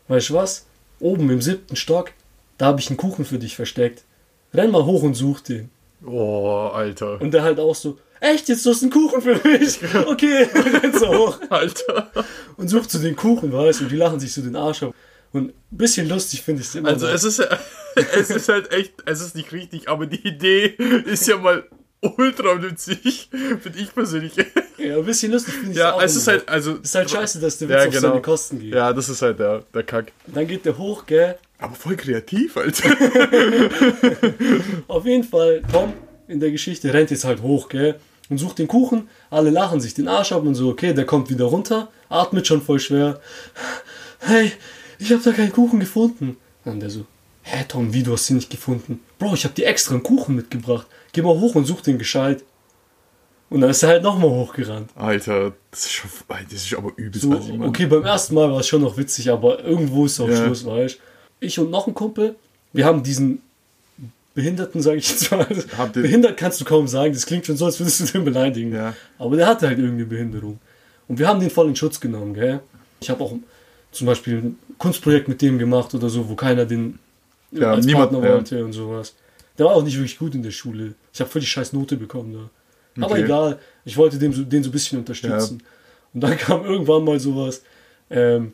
[0.09, 0.66] weißt du was?
[1.01, 2.12] Oben im siebten Stock,
[2.59, 4.05] da habe ich einen Kuchen für dich versteckt.
[4.53, 5.70] Renn mal hoch und such den.
[6.07, 7.20] Oh, Alter.
[7.20, 9.81] Und der halt auch so, echt, jetzt du hast einen Kuchen für mich?
[10.07, 10.49] Okay,
[10.83, 12.11] rennt so hoch Alter.
[12.57, 14.94] und sucht so den Kuchen, weißt du, und die lachen sich so den Arsch ab.
[15.33, 16.90] Und ein bisschen lustig finde ich es immer.
[16.90, 17.12] Also so.
[17.12, 17.59] es ist ja-
[18.14, 20.66] es ist halt echt, es ist nicht richtig, aber die Idee
[21.07, 21.64] ist ja mal
[22.00, 24.33] ultra witzig, finde ich persönlich.
[24.78, 26.72] ja, ein bisschen lustig finde ich Ja, auch es ist halt, also.
[26.72, 28.09] Es ist halt scheiße, dass der Witz Ja, auf genau.
[28.09, 28.74] seine Kosten geht.
[28.74, 30.12] Ja, das ist halt der, der Kack.
[30.26, 31.37] Dann geht der hoch, gell?
[31.59, 32.90] Aber voll kreativ, Alter.
[34.88, 35.92] Auf jeden Fall, Tom
[36.28, 37.96] in der Geschichte rennt jetzt halt hoch, gell?
[38.30, 39.09] Und sucht den Kuchen.
[39.30, 42.62] Alle lachen sich den Arsch ab und so, okay, der kommt wieder runter, atmet schon
[42.62, 43.20] voll schwer.
[44.20, 44.52] Hey,
[44.98, 46.37] ich habe da keinen Kuchen gefunden.
[46.64, 47.04] Dann der so,
[47.44, 49.00] hä Tom, wie, du hast ihn nicht gefunden?
[49.18, 50.87] Bro, ich habe dir extra einen Kuchen mitgebracht.
[51.12, 52.42] Geh mal hoch und such den gescheit.
[53.50, 54.90] Und dann ist er halt nochmal hochgerannt.
[54.96, 58.66] Alter, das ist schon, das ist aber übelst So, okay, beim ersten Mal war es
[58.66, 60.44] schon noch witzig, aber irgendwo ist auch Ja.
[60.44, 60.98] Schluss, weißt
[61.40, 62.35] Ich und noch ein Kumpel,
[62.72, 63.42] wir haben diesen
[64.35, 65.46] Behinderten, sage ich jetzt mal.
[65.92, 68.74] Behindert kannst du kaum sagen, das klingt schon so, als würdest du den beleidigen.
[68.74, 68.94] Ja.
[69.18, 70.59] Aber der hatte halt irgendeine Behinderung.
[71.07, 72.61] Und wir haben den voll in Schutz genommen, gell?
[73.00, 73.35] Ich habe auch
[73.92, 76.98] zum Beispiel ein Kunstprojekt mit dem gemacht oder so, wo keiner den
[77.55, 78.35] Ja, als niemand- Partner ja.
[78.35, 79.14] wollte und sowas.
[79.59, 80.95] Der war auch nicht wirklich gut in der Schule.
[81.12, 83.03] Ich habe voll die scheiß Note bekommen da.
[83.05, 83.25] Aber Okay.
[83.25, 85.62] egal, ich wollte den so, den so ein bisschen unterstützen.
[86.12, 87.62] Und dann kam irgendwann mal sowas,
[88.11, 88.53] ähm,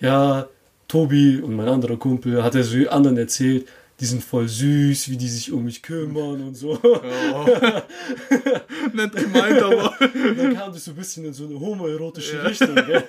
[0.00, 0.46] ja,
[0.86, 3.66] Tobi und mein anderer Kumpel hat er so anderen erzählt,
[4.00, 6.78] die sind voll süß, wie die sich um mich kümmern und so.
[6.82, 7.46] Oh.
[8.92, 12.76] Nicht gemeint, aber Und dann kam das so ein bisschen in so eine homoerotische Richtung.
[12.76, 13.04] Gell?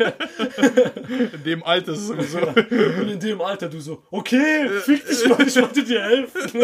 [1.34, 2.40] in dem Alter ist es sowieso.
[2.40, 6.62] Und in dem Alter du so, okay, fick dich mal, ich wollte dir helfen.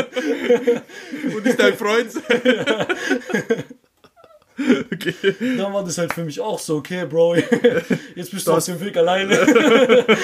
[1.36, 2.24] Und ich dein Freund sein.
[4.94, 5.14] Okay.
[5.58, 7.36] Dann war das halt für mich auch so, okay, Bro,
[8.16, 9.36] jetzt bist du auf Das- dem Weg alleine.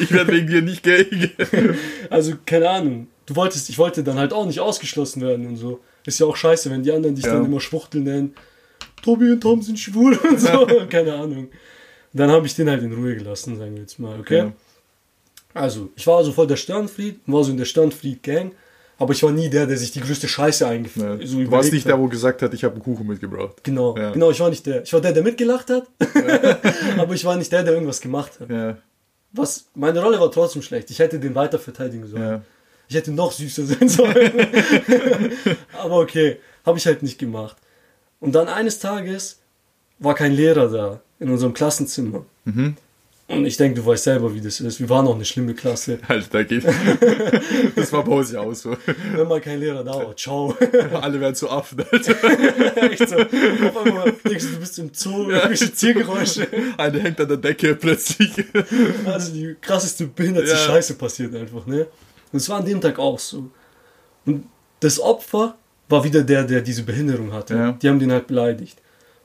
[0.00, 1.30] Ich werde wegen dir nicht gay.
[2.08, 3.08] Also, keine Ahnung.
[3.26, 5.80] Du wolltest, ich wollte dann halt auch nicht ausgeschlossen werden und so.
[6.04, 7.34] Ist ja auch scheiße, wenn die anderen dich Ja.
[7.34, 8.34] dann immer Schwuchtel nennen.
[9.02, 10.66] Tobi und Tom sind schwul und so.
[10.88, 11.48] keine Ahnung.
[12.12, 14.38] Dann habe ich den halt in Ruhe gelassen, sagen wir jetzt mal, okay?
[14.38, 14.52] Ja.
[15.54, 18.52] Also, ich war also voll der Sternfried, war so in der Sternfried-Gang,
[19.00, 20.70] aber ich war nie der, der sich die größte Scheiße Ja.
[20.70, 21.90] eingeführt so du warst nicht hat.
[21.90, 23.56] der, wo gesagt hat, ich habe einen Kuchen mitgebracht.
[23.64, 24.12] Genau, Ja.
[24.12, 24.82] genau, ich war nicht der.
[24.84, 25.88] Ich war der, der mitgelacht hat,
[26.98, 28.48] aber ich war nicht der, der irgendwas gemacht hat.
[28.50, 28.76] Ja,
[29.32, 30.90] Was, meine Rolle war trotzdem schlecht.
[30.90, 32.22] Ich hätte den weiter verteidigen sollen.
[32.22, 32.42] ja.
[32.88, 34.32] Ich hätte noch süßer sein sollen.
[35.80, 37.56] Aber okay, habe ich halt nicht gemacht.
[38.18, 39.38] Und dann eines Tages
[40.00, 42.24] war kein Lehrer da in unserem Klassenzimmer.
[42.44, 42.76] Mhm.
[43.30, 44.80] Und ich denke, du weißt selber, wie das ist.
[44.80, 45.98] Wir waren auch eine schlimme Klasse.
[46.08, 46.64] Alter, geht.
[47.76, 48.76] Das war bei uns ja auch so.
[49.14, 50.56] Wenn mal kein Lehrer da war, ciao.
[51.00, 52.16] Alle werden zu Affen, Alter.
[52.90, 53.16] Echt so.
[53.16, 56.48] Auf einmal denkst du, du bist im Zoo, irgendwelche Tiergeräusche.
[56.76, 58.30] Einer hängt an der Decke plötzlich.
[59.06, 60.56] Also die krasseste behinderte Ja.
[60.56, 61.86] Scheiße passiert einfach, ne?
[62.32, 63.48] Und es war an dem Tag auch so.
[64.26, 64.44] Und
[64.80, 65.56] das Opfer
[65.88, 67.54] war wieder der, der diese Behinderung hatte.
[67.54, 67.72] Ja.
[67.72, 68.78] Die haben den halt beleidigt.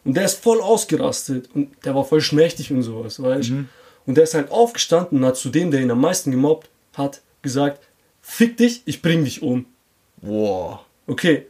[0.03, 3.69] Und der ist voll ausgerastet und der war voll schmächtig und sowas, weißt Mhm.
[4.05, 7.21] Und der ist halt aufgestanden und hat zu dem, der ihn am meisten gemobbt hat,
[7.41, 7.81] gesagt,
[8.21, 9.65] fick dich, ich bring dich um.
[10.21, 10.83] Boah.
[11.07, 11.47] Okay,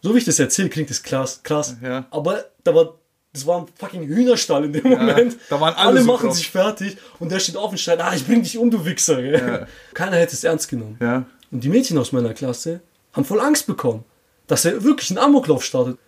[0.00, 1.76] so wie ich das erzähle, klingt das krass, krass.
[1.82, 2.06] Ja.
[2.10, 2.94] Aber da war,
[3.32, 5.36] das war ein fucking Hühnerstall in dem Moment.
[5.48, 6.36] da waren alle alle so machen drauf.
[6.36, 9.20] sich fertig und der steht auf und schreit, ah, ich bring dich um, du Wichser.
[9.20, 9.66] Ja.
[9.94, 10.96] Keiner hätte es ernst genommen.
[11.00, 11.24] Ja.
[11.50, 12.80] Und die Mädchen aus meiner Klasse
[13.12, 14.04] haben voll Angst bekommen,
[14.46, 15.98] dass er wirklich einen Amoklauf startet.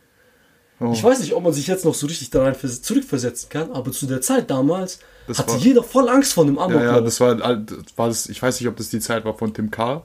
[0.81, 0.91] Oh.
[0.93, 3.93] Ich weiß nicht, ob man sich jetzt noch so richtig daran vers- zurückversetzen kann, aber
[3.93, 6.85] zu der Zeit damals Das hatte war- jeder voll Angst vor einem Ja, Amoklauf.
[6.97, 9.53] ja, das war, das war das, ich weiß nicht, ob das die Zeit war von
[9.55, 10.05] Tim K.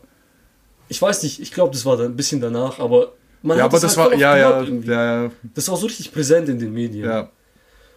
[0.88, 3.70] ich weiß nicht, ich glaube, das war da ein bisschen danach, aber man Ja, hat
[3.72, 6.60] aber es das halt war, ja, ja, ja, ja, Das war so richtig präsent in
[6.60, 7.06] den Medien.
[7.06, 7.30] ja.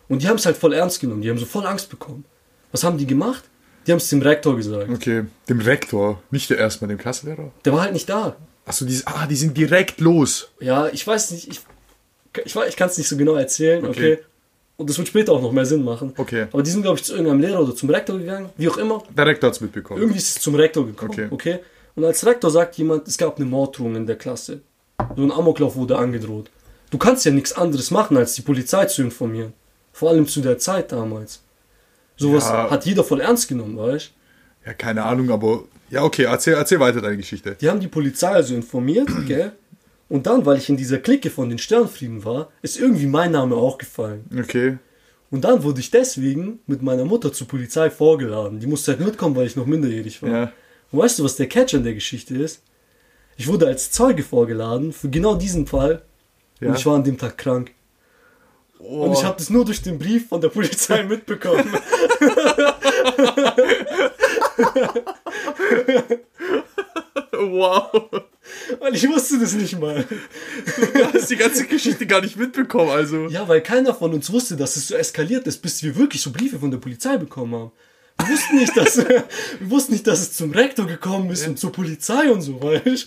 [0.09, 1.23] Und die haben es halt voll ernst genommen.
[1.23, 2.25] Die haben so voll Angst bekommen.
[2.71, 3.45] Was haben die gemacht?
[3.87, 4.91] Die haben es dem Rektor gesagt.
[4.91, 7.51] Okay, dem Rektor, nicht der erstmal dem Klassenlehrer.
[7.65, 8.37] Der war halt nicht da.
[8.67, 10.51] Achso, die, ah, die sind direkt los.
[10.61, 11.61] Ja, ich weiß nicht, ich,
[12.45, 14.15] ich, ich kann es nicht so genau erzählen, Okay.
[14.15, 14.25] okay.
[14.83, 16.13] Und das wird später auch noch mehr Sinn machen.
[16.17, 16.47] Okay.
[16.53, 19.03] Aber die sind, glaube ich, zu irgendeinem Lehrer oder zum Rektor gegangen, wie auch immer.
[19.17, 20.01] Der Rektor hat's mitbekommen.
[20.01, 21.29] Irgendwie ist es zum Rektor gekommen, Okay.
[21.31, 21.59] okay.
[21.95, 24.61] Und als Rektor sagt jemand, es gab eine Morddrohung in der Klasse.
[25.17, 26.51] So ein Amoklauf wurde angedroht.
[26.91, 29.53] Du kannst ja nichts anderes machen, als die Polizei zu informieren.
[29.93, 31.43] Vor allem zu der Zeit damals.
[32.17, 32.71] Sowas Ja.
[32.71, 34.11] hat jeder voll ernst genommen, weißt
[34.65, 34.69] du?
[34.69, 35.65] Ja, keine Ahnung, aber.
[35.91, 37.57] Ja, okay, erzähl, erzähl weiter deine Geschichte.
[37.61, 39.53] Die haben die Polizei also informiert, gell?
[40.13, 43.57] Und dann, weil ich in dieser Clique von den Sternfrieden war, ist irgendwie mein Name
[43.57, 44.27] auch gefallen.
[44.39, 44.77] Okay.
[45.31, 48.61] Und dann wurde ich deswegen mit meiner Mutter zur Polizei vorgeladen.
[48.61, 50.29] Die musste halt mitkommen, weil ich noch minderjährig war.
[50.29, 50.53] Ja.
[50.91, 52.63] Und weißt du, was der Catch an der Geschichte ist?
[53.39, 56.03] Ich wurde als Zeuge vorgeladen für genau diesen Fall.
[56.61, 56.69] Ja.
[56.69, 57.71] Und ich war an dem Tag krank.
[58.81, 59.07] Oh.
[59.07, 61.73] Und ich habe das nur durch den Brief von der Polizei mitbekommen.
[67.33, 68.11] Wow.
[68.79, 70.05] Weil ich wusste das nicht mal.
[70.95, 73.29] Du hast die ganze Geschichte gar nicht mitbekommen, also.
[73.29, 76.31] Ja, weil keiner von uns wusste, dass es so eskaliert ist, bis wir wirklich so
[76.33, 77.73] Briefe von der Polizei bekommen haben.
[78.19, 79.25] Wir wussten nicht, dass, wir
[79.61, 83.07] wussten nicht, dass es zum Rektor gekommen ist und zur Polizei und so, weißt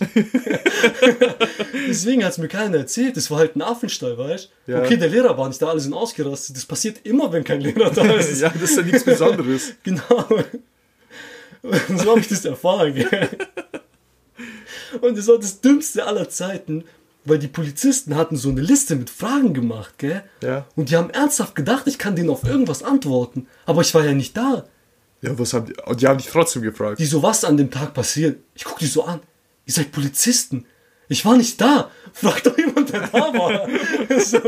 [1.88, 3.16] Deswegen hat es mir keiner erzählt.
[3.16, 4.82] Das war halt ein Affenstall, weißt Ja.
[4.82, 6.56] Okay, der Lehrer war nicht da, alle sind ausgerastet.
[6.56, 8.40] Das passiert immer, wenn kein Lehrer da ist.
[8.40, 9.74] Ja, das ist ja nichts Besonderes.
[9.82, 10.26] Genau.
[11.62, 13.28] Und so habe ich das erfahren, gell?
[15.00, 16.84] Und das war das Dümmste aller Zeiten,
[17.24, 20.22] weil die Polizisten hatten so eine Liste mit Fragen gemacht, gell?
[20.42, 20.66] Ja.
[20.76, 23.48] Und die haben ernsthaft gedacht, ich kann denen auf irgendwas antworten.
[23.64, 24.64] Aber ich war ja nicht da.
[25.22, 25.74] Ja, was haben die.
[25.84, 26.98] Und die haben dich trotzdem gefragt.
[26.98, 28.38] Die so, was an dem Tag passiert?
[28.54, 29.20] Ich guck die so an.
[29.64, 30.66] Ihr seid Polizisten.
[31.08, 31.90] Ich war nicht da.
[32.12, 33.68] Frag doch jemand, der da war.
[34.18, 34.38] so,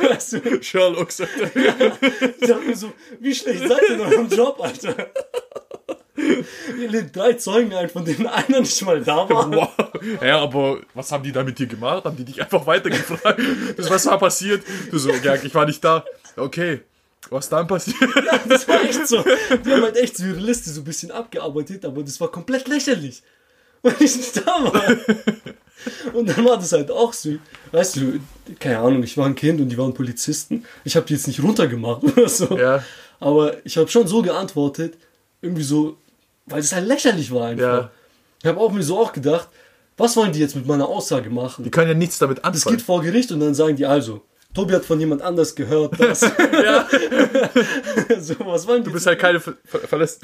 [0.00, 4.60] weißt du, Sherlock sagt ich dachte mir so, wie schlecht seid ihr in eurem Job,
[4.60, 5.10] Alter?
[6.78, 9.50] Ihr lädt drei Zeugen ein, von denen einer nicht mal da war.
[9.50, 9.70] Wow.
[10.22, 12.04] Ja, aber was haben die da mit dir gemacht?
[12.04, 13.40] Haben die dich einfach weitergefragt?
[13.76, 14.62] Das, was war passiert?
[14.90, 16.04] Du so, ja, ich war nicht da.
[16.36, 16.80] Okay.
[17.30, 17.96] Was dann passiert?
[18.48, 19.22] Das war echt so.
[19.22, 22.68] Die haben halt echt so ihre Liste so ein bisschen abgearbeitet, aber das war komplett
[22.68, 23.22] lächerlich.
[23.82, 24.82] Weil ich nicht da war.
[26.12, 27.36] Und dann war das halt auch so.
[27.72, 28.20] Weißt du,
[28.60, 30.64] keine Ahnung, ich war ein Kind und die waren Polizisten.
[30.84, 32.56] Ich habe die jetzt nicht runtergemacht oder so.
[32.56, 32.84] Ja.
[33.18, 34.94] Aber ich habe schon so geantwortet,
[35.40, 35.96] irgendwie so,
[36.46, 37.64] weil es halt lächerlich war einfach.
[37.84, 37.90] Ja.
[38.42, 39.48] Ich habe auch mir so auch gedacht,
[39.96, 41.64] was wollen die jetzt mit meiner Aussage machen?
[41.64, 42.76] Die können ja nichts damit Das anfangen.
[42.76, 44.22] geht vor Gericht und dann sagen die also,
[44.54, 46.20] Tobi hat von jemand anders gehört, dass.
[46.52, 46.88] ja.
[48.20, 50.20] so, was wollen die Du bist halt keine ver ver verläss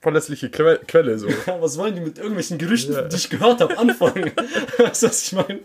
[0.00, 1.28] verlässliche Que Quelle, so.
[1.28, 3.02] Ja, was wollen die mit irgendwelchen Gerüchten, Ja.
[3.02, 4.32] die ich gehört habe, anfangen?
[4.78, 5.60] weißt du, was ich meine?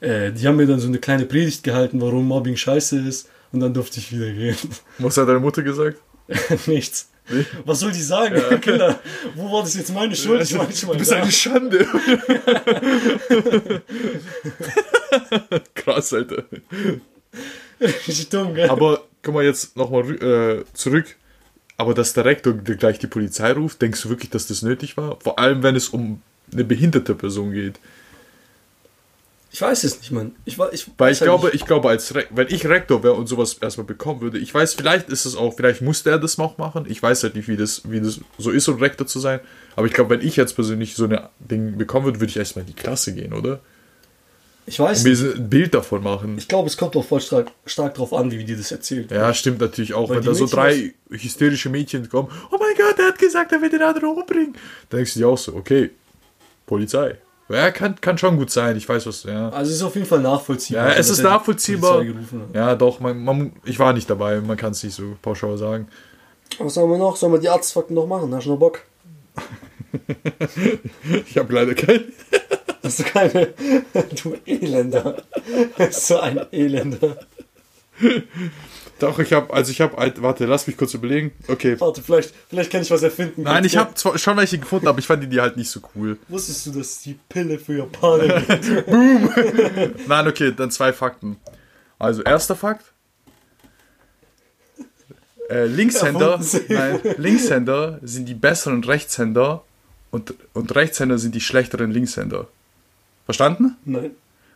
[0.00, 3.28] Äh, die haben mir dann so eine kleine Predigt gehalten, warum Mobbing scheiße ist.
[3.52, 4.56] Und dann durfte ich wieder gehen.
[4.98, 5.98] Was hat deine Mutter gesagt?
[6.66, 7.09] Nichts.
[7.64, 8.40] Was soll die sagen?
[8.60, 9.00] Kinder,
[9.34, 10.42] wo war das jetzt meine Schuld?
[10.42, 11.86] Ich war nicht mal Du bist eine Schande.
[15.74, 16.44] Krass, Alter.
[17.80, 18.68] Richtig dumm, gell?
[18.68, 21.16] Aber guck mal jetzt nochmal äh, zurück.
[21.76, 25.18] Aber dass der Rektor gleich die Polizei ruft, denkst du wirklich, dass das nötig war?
[25.20, 26.20] Vor allem, wenn es um
[26.52, 27.78] eine behinderte Person geht.
[29.52, 30.36] Ich weiß es nicht, Mann.
[30.44, 31.56] Ich, ich Weil ich halt glaube, nicht.
[31.56, 34.74] ich glaube, als Re wenn ich Rektor wäre und sowas erstmal bekommen würde, ich weiß,
[34.74, 36.86] vielleicht ist es auch, vielleicht musste er das noch machen.
[36.88, 39.40] Ich weiß halt nicht, wie das, wie das so ist, um Rektor zu sein.
[39.74, 42.62] Aber ich glaube, wenn ich jetzt persönlich so ein Ding bekommen würde, würde ich erstmal
[42.64, 43.60] in die Klasse gehen, oder?
[44.70, 46.38] ich weiß Und mir ein Bild davon machen.
[46.38, 49.10] Ich glaube, es kommt auch voll stark, stark drauf an, wie die das erzählt.
[49.10, 50.08] Ja, stimmt natürlich auch.
[50.08, 53.60] Weil wenn da so drei hysterische Mädchen kommen, oh mein Gott, er hat gesagt, er
[53.60, 54.52] will den anderen umbringen.
[54.88, 55.90] Dann denkst du dir auch so, okay,
[56.66, 57.16] Polizei.
[57.50, 59.48] Ja, kann, kann schon gut sein, ich weiß was, ja.
[59.48, 60.88] Also es ist auf jeden Fall nachvollziehbar.
[60.88, 62.04] Ja, es ist nachvollziehbar.
[62.52, 65.88] Ja, doch, man, man, ich war nicht dabei, man kann es nicht so pauschal sagen.
[66.58, 67.16] Was haben wir noch?
[67.16, 68.32] Sollen wir die Arztfakten noch machen?
[68.34, 68.82] Hast du noch Bock?
[71.26, 72.12] Ich habe leider keinen.
[72.82, 73.54] Hast du keine?
[74.22, 75.16] Du Elender.
[75.90, 77.16] so ein Elender.
[79.00, 81.32] Doch, ich habe, also ich habe, warte, lass mich kurz überlegen.
[81.48, 81.80] Okay.
[81.80, 83.42] Warte, vielleicht, vielleicht kann ich was erfinden.
[83.42, 85.80] Nein, ich habe zwar schon welche gefunden, aber ich fand die, die halt nicht so
[85.94, 86.18] cool.
[86.28, 88.88] Wusstest du, dass die Pille für Japaner gibt?
[90.08, 91.36] Nein, okay, dann zwei Fakten.
[91.98, 92.84] Also, erster Fakt.
[95.48, 99.64] Äh, Linkshänder, nein, Linkshänder sind die besseren Rechtshänder
[100.12, 102.46] und, und Rechtshänder sind die schlechteren Linkshänder.
[103.24, 103.76] Verstanden?
[103.84, 104.12] Nein.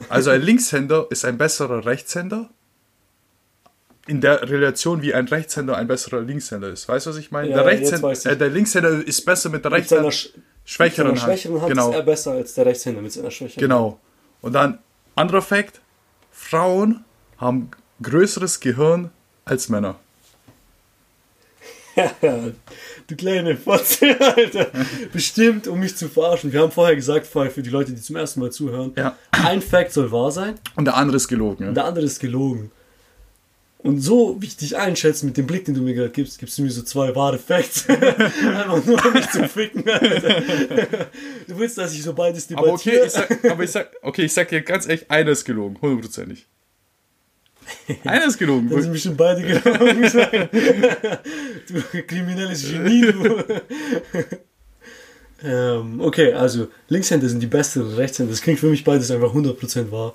[0.09, 2.49] Also ein Linkshänder ist ein besserer Rechtshänder
[4.07, 6.89] in der Relation, wie ein Rechtshänder ein besserer Linkshänder ist.
[6.89, 7.49] Weißt du, was ich meine?
[7.51, 11.61] Ja, der, Rechtshänder, äh, der Linkshänder ist besser mit der Rechtshänder, sch- mit schwächeren schwächeren
[11.61, 11.91] Hand Genau.
[11.91, 14.01] ist er besser als der Rechtshänder mit seiner schwächeren Genau.
[14.43, 14.79] Und dann
[15.15, 15.81] Anderer Fakt:
[16.33, 17.05] Frauen
[17.39, 17.71] haben
[18.03, 19.11] größeres Gehirn
[19.47, 19.97] als Männer.
[22.21, 24.67] du kleine Fotze, Alter.
[25.13, 26.53] Bestimmt, um mich zu verarschen.
[26.53, 29.17] Wir haben vorher gesagt, vorher für die Leute, die zum ersten Mal zuhören, Ja.
[29.31, 31.63] ein Fact soll wahr sein Und der andere ist gelogen.
[31.63, 31.75] und Ja?
[31.75, 32.73] der andere ist gelogen.
[33.85, 36.57] Und so, wie ich dich einschätze, mit dem Blick, den du mir gerade gibst, gibst
[36.57, 37.87] du mir so zwei wahre Facts.
[37.91, 40.43] Einfach nur, um mich zu ficken, Alter.
[41.47, 43.07] Du willst, dass ich so beides Aber okay, debattiere?
[43.07, 46.47] ich sag, aber ich sag, okay, ich sag dir ganz echt, einer ist gelogen, hundertprozentig.
[48.05, 48.71] Einer ist gelogen.
[48.71, 50.03] Dann sind bestimmt beide gelogen
[51.67, 53.45] du kriminelles Genie, du.
[55.43, 58.33] ähm, okay, also Linkshänder sind die besseren Rechtshänder.
[58.33, 60.15] Das klingt für mich beides einfach 100% wahr.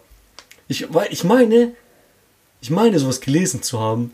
[0.67, 1.73] Ich, weil ich meine,
[2.61, 4.13] ich meine sowas gelesen zu haben,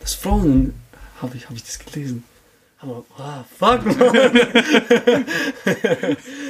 [0.00, 0.74] dass Frauen,
[1.20, 2.24] habe ich, hab ich das gelesen?
[2.78, 3.96] Aber, ah, fuck, man.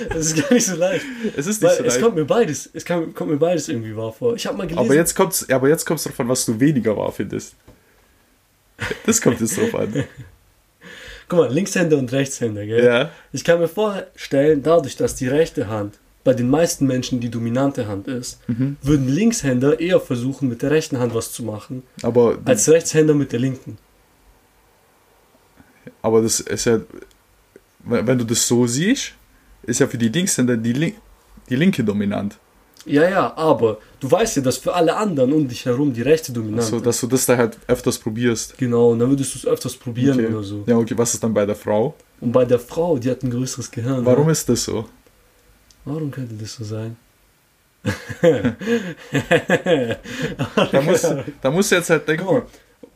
[0.08, 1.04] das ist gar nicht so leicht.
[1.36, 2.02] Es ist nicht Weil so es leicht.
[2.02, 4.34] kommt mir beides, es kam, kommt mir beides irgendwie wahr vor.
[4.34, 4.84] Ich habe mal gelesen.
[4.84, 7.54] Aber jetzt kommt's, aber jetzt kommt's drauf an, was du weniger wahr findest.
[9.06, 10.04] Das kommt jetzt drauf an.
[11.28, 12.84] Guck mal, Linkshänder und Rechtshänder, gell?
[12.84, 13.10] Ja.
[13.32, 17.86] Ich kann mir vorstellen, dadurch, dass die rechte Hand bei den meisten Menschen die dominante
[17.86, 18.76] Hand ist, Mhm.
[18.82, 23.32] würden Linkshänder eher versuchen, mit der rechten Hand was zu machen, Aber, als Rechtshänder mit
[23.32, 23.76] der linken.
[26.02, 26.80] aber das ist ja,
[27.84, 29.12] wenn du das so siehst,
[29.62, 30.94] ist ja für die Linkshänder die, Lin
[31.48, 32.38] die linke dominant.
[32.86, 36.32] Ja, ja, aber du weißt ja, dass für alle anderen um dich herum die rechte
[36.32, 36.84] dominant So, ist.
[36.86, 38.58] dass du das da halt öfters probierst.
[38.58, 40.26] Genau, und dann würdest du es öfters probieren Okay.
[40.34, 40.64] oder so.
[40.66, 41.94] Ja, okay, was ist dann bei der Frau?
[42.20, 44.04] Und bei der Frau, die hat ein größeres Gehirn.
[44.04, 44.32] Warum ja.
[44.32, 44.84] ist das so?
[45.84, 46.96] Warum könnte das so sein?
[50.72, 52.42] Da musst, da musst du jetzt halt denken, mal,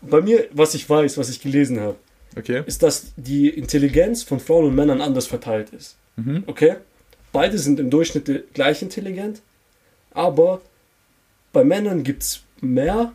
[0.01, 1.97] bei mir, was ich weiß, was ich gelesen habe,
[2.37, 5.97] okay, ist, dass die Intelligenz von Frauen und Männern anders verteilt ist.
[6.17, 6.45] Mhm.
[6.47, 6.77] Okay?
[7.33, 9.43] Beide sind im Durchschnitt gleich intelligent,
[10.13, 10.63] aber
[11.53, 13.13] bei Männern gibt es mehr,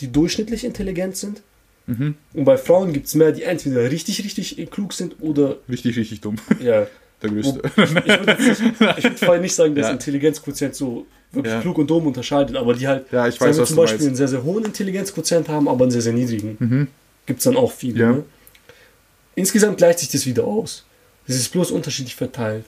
[0.00, 1.42] die durchschnittlich intelligent sind.
[1.86, 2.16] Mhm.
[2.32, 6.20] Und bei Frauen gibt es mehr, die entweder richtig, richtig klug sind oder, richtig, richtig
[6.20, 6.36] dumm.
[6.60, 6.86] ja.
[7.24, 7.60] Der größte.
[7.64, 9.92] Ich würde würd vorher nicht sagen, dass Ja.
[9.92, 11.60] Intelligenzquotient so wirklich Ja.
[11.60, 14.06] klug und dumm unterscheidet, aber die halt Ja, ich weiß, wir was zum Beispiel meinst.
[14.08, 16.56] einen sehr, sehr hohen Intelligenzquotient haben, aber einen sehr, sehr niedrigen.
[16.60, 16.88] Mhm.
[17.26, 18.00] Gibt es dann auch viele.
[18.00, 18.12] Ja.
[18.12, 18.24] Ne?
[19.34, 20.84] Insgesamt gleicht sich das wieder aus.
[21.26, 22.64] Es ist bloß unterschiedlich verteilt.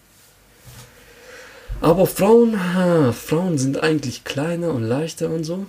[1.80, 5.66] Aber Frauen, ha, Frauen sind eigentlich kleiner und leichter und so.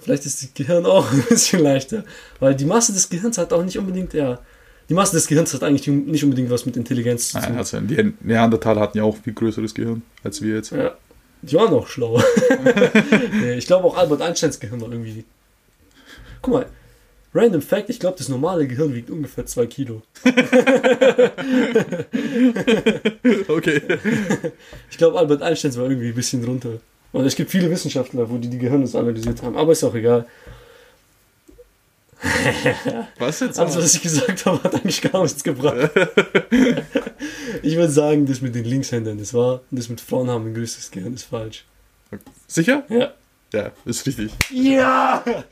[0.00, 2.04] Vielleicht ist das Gehirn auch ein bisschen leichter.
[2.40, 4.40] Weil die Masse des Gehirns hat auch nicht unbedingt, ja.
[4.88, 7.48] Die Masse des Gehirns hat eigentlich nicht unbedingt was mit Intelligenz zu tun.
[7.48, 10.70] Nein, also die Neandertaler hatten ja auch viel größeres Gehirn als wir jetzt.
[10.70, 10.96] Ja,
[11.42, 12.24] die waren auch schlauer.
[13.56, 15.24] ich glaube auch Albert Einsteins Gehirn war irgendwie.
[16.40, 16.66] Guck mal,
[17.34, 20.02] random Fact: ich glaube, das normale Gehirn wiegt ungefähr 2 Kilo.
[23.48, 23.82] Okay.
[24.90, 26.80] Ich glaube, Albert Einsteins war irgendwie ein bisschen drunter.
[27.12, 30.26] Und es gibt viele Wissenschaftler, wo die die Gehirne analysiert haben, aber ist auch egal.
[33.18, 33.58] Was jetzt?
[33.58, 35.76] Alles, was ich gesagt habe, hat eigentlich gar nichts gebracht.
[37.62, 40.90] ich würde sagen, das mit den Linkshändern wahr, und das mit Frauen haben ein größtes
[40.90, 41.64] Gehirn ist falsch.
[42.46, 42.84] Sicher?
[42.88, 43.12] Ja.
[43.52, 44.32] Ja, ist richtig.
[44.50, 45.24] Ja!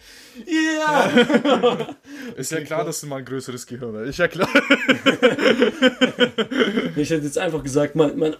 [0.46, 1.08] Ja!
[2.36, 4.08] Ist ja klar, dass du mal ein größeres Gehirn hast.
[4.08, 4.50] Ist ja klar.
[6.94, 8.36] Ich hätte jetzt einfach gesagt, mein, mein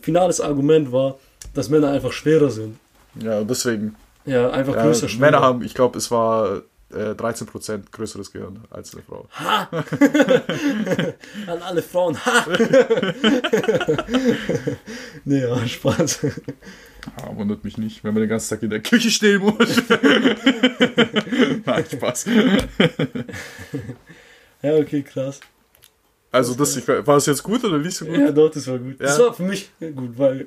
[0.00, 1.18] finales Argument war,
[1.52, 2.78] dass Männer einfach schwerer sind.
[3.20, 3.96] Ja, deswegen.
[4.24, 5.20] Ja, einfach Ja, größer, schwerer.
[5.20, 9.28] Männer haben, ich glaube, es war äh, 13% größeres Gehirn als eine Frau.
[9.34, 9.68] Ha!
[11.46, 12.16] An alle Frauen.
[12.24, 12.46] Ha!
[15.24, 16.20] nee, ja, Spaß.
[17.16, 19.54] Ah, wundert mich nicht, wenn man den ganzen Tag in der Küche stehen muss.
[21.64, 22.26] Nein, Spaß.
[24.62, 25.40] Ja, okay, krass.
[26.30, 28.16] Also, das, ich, war es jetzt gut oder nicht so gut?
[28.18, 28.96] Ja, doch, das war gut.
[29.00, 29.24] Das Ja.
[29.26, 30.46] war für mich gut, weil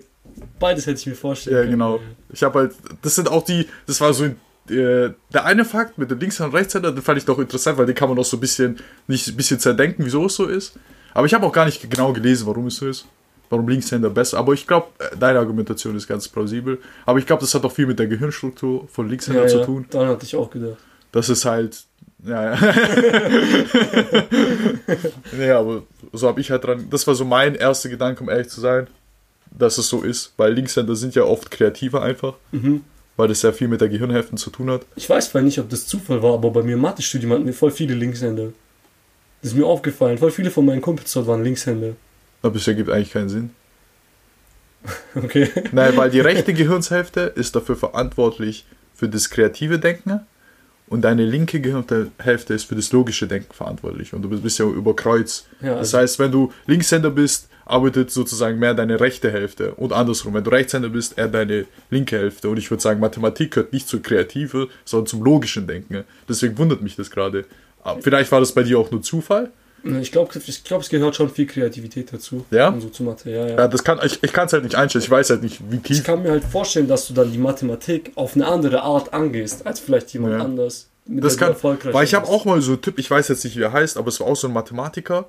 [0.60, 1.71] beides hätte ich mir vorstellen Ja, können.
[1.71, 1.99] genau.
[2.30, 4.36] Ich habe halt, das sind auch die, das war so äh,
[4.71, 7.95] der eine Fakt mit dem Linkshänder und Rechtshänder, den fand ich doch interessant, weil den
[7.95, 10.73] kann man auch so ein bisschen, nicht ein bisschen zerdenken, wieso es so ist.
[11.13, 13.05] Aber ich habe auch gar nicht genau gelesen, warum es so ist.
[13.49, 14.38] Warum Linkshänder besser.
[14.38, 14.88] Aber ich glaube,
[15.19, 16.79] deine Argumentation ist ganz plausibel.
[17.05, 19.65] Aber ich glaube, das hat auch viel mit der Gehirnstruktur von Linkshänder Ja, zu ja,
[19.65, 19.86] tun.
[19.89, 20.77] daran hatte ich auch gedacht.
[21.12, 21.84] Das ist halt,
[22.25, 22.73] ja, ja.
[25.38, 28.47] nee, aber so habe ich halt dran, das war so mein erster Gedanke, um ehrlich
[28.49, 28.88] zu sein,
[29.51, 30.34] dass es so ist.
[30.38, 32.36] Weil Linkshänder sind ja oft kreativer einfach.
[32.53, 32.86] Mhm.
[33.18, 34.82] Weil das sehr viel mit der Gehirnhälfte zu tun hat.
[34.95, 37.53] Ich weiß zwar nicht, ob das Zufall war, aber bei mir im Mathe-Studium hatten wir
[37.53, 38.49] voll viele Linkshänder.
[39.41, 40.18] Das ist mir aufgefallen.
[40.18, 41.93] Voll viele von meinen Kumpels dort waren Linkshänder.
[42.41, 43.49] Aber das ergibt eigentlich keinen Sinn.
[45.14, 45.49] Okay.
[45.72, 50.22] Nein, weil die rechte Gehirnshälfte ist dafür verantwortlich für das kreative Denken
[50.88, 54.95] und deine linke Gehirnhälfte ist für das logische Denken verantwortlich und du bist ja über
[54.95, 55.45] Kreuz.
[55.62, 59.93] Ja, Das also, heißt, wenn du Linkshänder bist, arbeitet sozusagen mehr deine rechte Hälfte und
[59.93, 60.34] andersrum.
[60.34, 62.49] Wenn du Rechtshänder bist, eher deine linke Hälfte.
[62.49, 66.03] Und ich würde sagen, Mathematik gehört nicht zur Kreative, sondern zum logischen Denken.
[66.28, 67.45] Deswegen wundert mich das gerade.
[68.01, 69.49] Vielleicht war das bei dir auch nur Zufall.
[69.99, 72.45] Ich glaube, ich glaub, es gehört schon viel Kreativität dazu.
[72.51, 72.68] Ja?
[72.70, 73.55] Und so zu Mathe, ja, ja.
[73.57, 75.03] Ja, das kann, ich, ich kann es halt nicht einstellen.
[75.03, 76.03] Ich weiß halt nicht, wie Ich tief.
[76.03, 79.80] kann mir halt vorstellen, dass du dann die Mathematik auf eine andere Art angehst, als
[79.80, 80.41] vielleicht jemand Ja.
[80.43, 80.88] anders.
[81.07, 81.55] Mit Das kann,
[81.91, 83.97] weil ich habe auch mal so einen Typ, ich weiß jetzt nicht, wie er heißt,
[83.97, 85.28] aber es war auch so ein Mathematiker.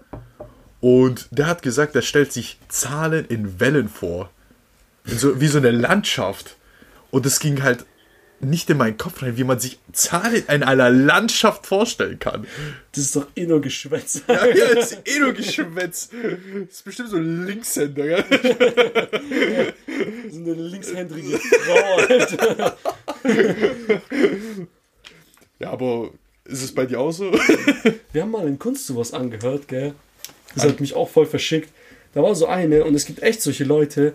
[0.83, 4.31] Und der hat gesagt, der stellt sich Zahlen in Wellen vor.
[5.05, 6.57] So, wie so eine Landschaft.
[7.13, 7.87] Und es ging halt
[8.41, 12.49] nicht in meinen Kopf rein, wie man sich Zahlen in einer Landschaft vorstellen kann.
[12.91, 14.23] Das ist doch eh nur Geschwätz.
[14.27, 16.11] Ja, ja das ist eh nur Geschwätz.
[16.11, 18.25] Das ist bestimmt so ein Linkshänder, gell?
[20.33, 22.77] so eine linkshändige Frau, Alter.
[25.61, 26.11] Ja, aber
[26.45, 27.31] ist es bei dir auch so?
[28.13, 29.95] Wir haben mal in Kunst sowas angehört, gell?
[30.55, 31.71] Das hat mich auch voll verschickt.
[32.15, 34.15] Da war so eine und es gibt echt solche Leute,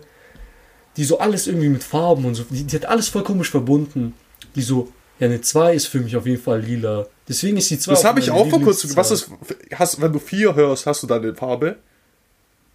[0.96, 4.14] die so alles irgendwie mit Farben und so, die, die hat alles voll komisch verbunden.
[4.54, 7.06] Die so, ja, eine 2 ist für mich auf jeden Fall lila.
[7.28, 8.96] Deswegen ist die 2 Das habe ich auch vor kurzem.
[8.96, 9.30] Was ist,
[9.74, 11.76] hast, wenn du vier hörst, hast du da eine Farbe?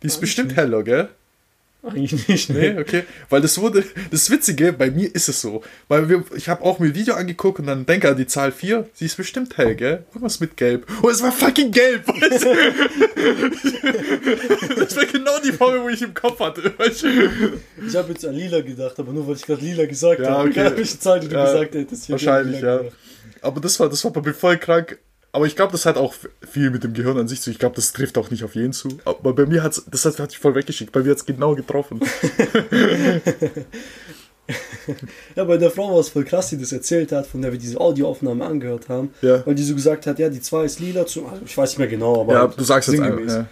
[0.01, 1.09] Die ist bestimmt heller, gell?
[1.85, 2.79] Eigentlich nicht, Nee, ne?
[2.79, 3.03] okay.
[3.29, 5.61] Weil das wurde, das Witzige, bei mir ist es so.
[5.89, 8.53] Weil wir, ich habe auch mir ein Video angeguckt und dann denke an die Zahl
[8.53, 8.87] 4.
[8.93, 10.05] Sie ist bestimmt hell, gell?
[10.09, 10.87] Irgendwas mit gelb.
[11.01, 12.53] Oh, es war fucking gelb, weißt du?
[14.75, 17.07] Das war genau die Farbe, wo ich im Kopf hatte, weißt du?
[17.87, 20.49] Ich habe jetzt an lila gedacht, aber nur weil ich gerade lila gesagt Ja, habe.
[20.49, 20.71] okay.
[20.75, 22.03] Welche Zahl die du Ja, gesagt hättest.
[22.03, 22.77] ich hätte Wahrscheinlich, ja.
[22.77, 22.95] gedacht.
[23.41, 24.99] Aber das war, das war bei mir voll krank.
[25.35, 26.13] Aber ich glaube, das hat auch
[26.47, 27.49] viel mit dem Gehirn an sich zu.
[27.49, 28.87] Ich glaube, das trifft auch nicht auf jeden zu.
[29.03, 30.91] Aber bei mir hat's, das hat, hat sich voll weggeschickt.
[30.91, 31.99] Bei mir hat's genau getroffen.
[35.37, 37.59] Ja, bei der Frau war es voll krass, die das erzählt hat, von der wir
[37.59, 39.13] diese Audioaufnahme angehört haben.
[39.21, 39.45] Ja.
[39.45, 41.77] Weil die so gesagt hat, ja, die 2 ist lila, zu, also ich weiß nicht
[41.79, 43.15] mehr genau, aber Ja, du sagst jetzt einfach.
[43.15, 43.33] sinngemäß.
[43.35, 43.45] Ja.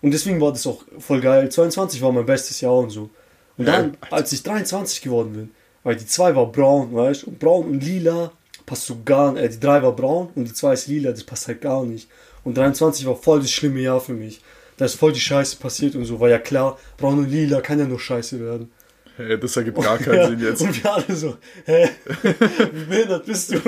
[0.00, 1.50] Und deswegen war das auch voll geil.
[1.50, 3.10] 22 war mein bestes Jahr und so.
[3.58, 5.50] Und Ja, dann, als ich 23 geworden bin,
[5.84, 8.32] weil die 2 war braun, weißt du, und braun und lila
[8.70, 9.42] passt so gar nicht.
[9.42, 12.08] Äh, die 3 war braun und die 2 ist lila, das passt halt gar nicht.
[12.44, 14.40] Und 23 war voll das schlimme Jahr für mich.
[14.76, 16.20] Da ist voll die Scheiße passiert und so.
[16.20, 18.70] War ja klar, braun und lila kann ja nur Scheiße werden.
[19.16, 20.62] Hey, das ergibt gar keinen Ja, Sinn jetzt.
[20.62, 21.88] Und wir alle so, hä?
[22.72, 23.56] Wie behindert bist du?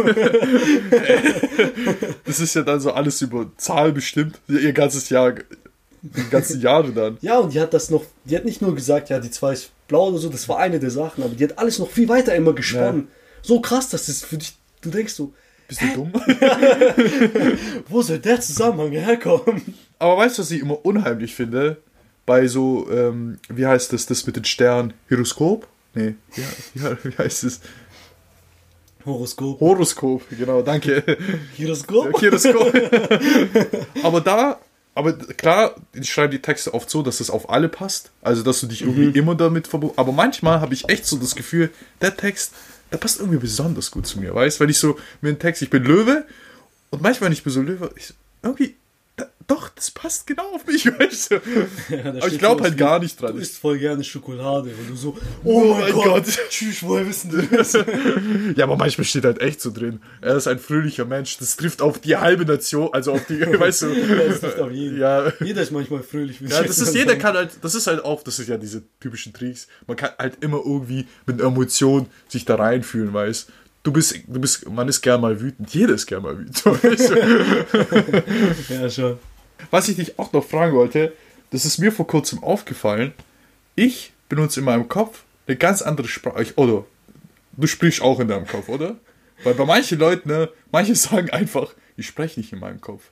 [2.25, 4.41] Das ist ja dann so alles über Zahl bestimmt.
[4.49, 5.35] Ihr ganzes Jahr,
[6.01, 7.19] die ganzen Jahre dann.
[7.21, 9.71] Ja, und die hat das noch, die hat nicht nur gesagt, ja, die 2 ist
[9.89, 12.35] blau oder so, das war eine der Sachen, aber die hat alles noch viel weiter
[12.37, 13.09] immer gesponnen.
[13.43, 15.33] So krass, dass das für dich, du denkst so,
[15.69, 16.13] Bist du dumm?
[17.89, 19.75] wo soll der Zusammenhang herkommen?
[19.99, 21.79] Aber weißt du, was ich immer unheimlich finde?
[22.27, 24.93] Bei so, ähm, wie heißt das, das mit den Sternen?
[25.11, 25.67] Horoskop?
[25.95, 26.45] Nee, ja,
[26.91, 27.61] ja, wie heißt es?
[29.05, 29.61] Horoskop.
[29.61, 31.03] Horoskop, genau, danke.
[31.59, 32.13] Horoskop?
[32.13, 32.73] Horoskop.
[34.05, 34.61] aber da,
[34.95, 38.11] aber klar, ich schreibe die Texte oft so, dass das auf alle passt.
[38.21, 39.99] Also, dass du dich irgendwie immer damit verbunden.
[39.99, 41.71] Aber manchmal habe ich echt so das Gefühl,
[42.01, 42.53] der Text,
[42.93, 44.61] der passt irgendwie besonders gut zu mir, weißt?
[44.61, 46.25] Weil ich so mir einen Text, ich bin Löwe
[46.91, 48.13] und manchmal, wenn ich bin so Löwe, ich
[48.43, 48.77] irgendwie,
[49.47, 51.35] doch, das passt genau auf mich, weißt du?
[51.89, 53.39] Ja, Aber ich glaube halt gar nicht Du dran.
[53.39, 56.25] isst voll gerne Schokolade und du so, Oh oh, mein Gott, Gott.
[56.49, 57.73] tschüss, woher wissen die das?
[58.57, 60.01] Ja, aber manchmal steht halt echt so drin.
[60.21, 61.37] Er ist ein fröhlicher Mensch.
[61.39, 63.95] Das trifft auf die halbe Nation, also auf die, weißt du.
[64.29, 64.99] Das trifft auf jeden.
[64.99, 65.33] Ja.
[65.41, 66.41] Jeder ist manchmal fröhlich.
[66.43, 68.83] wie Ja, das ist, jeder kann halt, das ist halt auch, das ist ja diese
[69.01, 69.69] typischen Tricks.
[69.87, 73.49] Man kann halt immer irgendwie mit einer Emotion sich da reinfühlen, weißt
[73.83, 73.93] du.
[73.93, 75.73] bist, du bist, man ist gern mal wütend.
[75.75, 76.65] Jeder ist gern mal wütend.
[76.65, 78.75] Weißt du?
[78.75, 79.19] Ja, schon.
[79.71, 81.13] Was ich dich auch noch fragen wollte,
[81.51, 83.13] das ist mir vor kurzem aufgefallen.
[83.75, 86.43] Ich benutze in meinem Kopf eine ganz andere Sprache.
[86.43, 86.85] Ich- Oder
[87.57, 88.97] du sprichst auch in deinem Kopf, oder?
[89.45, 93.11] Weil bei manchen Leuten, ne, manche sagen einfach, ich spreche nicht in meinem Kopf.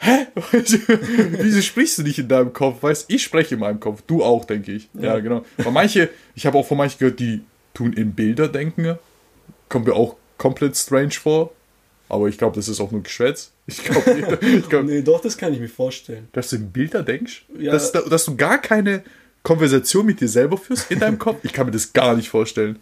[0.00, 0.26] Hä?
[0.52, 2.82] Wieso sprichst du nicht in deinem Kopf?
[2.82, 4.02] Weißt ich spreche in meinem Kopf.
[4.06, 4.88] Du auch, denke ich.
[4.94, 5.18] Ja, Ja.
[5.20, 5.44] genau.
[5.56, 7.42] Bei manche, ich habe auch von manchen gehört, die
[7.74, 8.96] tun in Bilder denken.
[9.68, 11.52] Kommt mir auch komplett strange vor.
[12.08, 13.52] Aber ich glaube, das ist auch nur Geschwätz.
[13.66, 16.28] Ich glaube, ich glaub, Nee, doch, das kann ich mir vorstellen.
[16.32, 17.44] dass du in Bilder denkst?
[17.58, 17.72] Ja.
[17.72, 19.02] Dass, dass du gar keine
[19.42, 21.38] Konversation mit dir selber führst in deinem Kopf?
[21.42, 22.78] Ich kann mir das gar nicht vorstellen.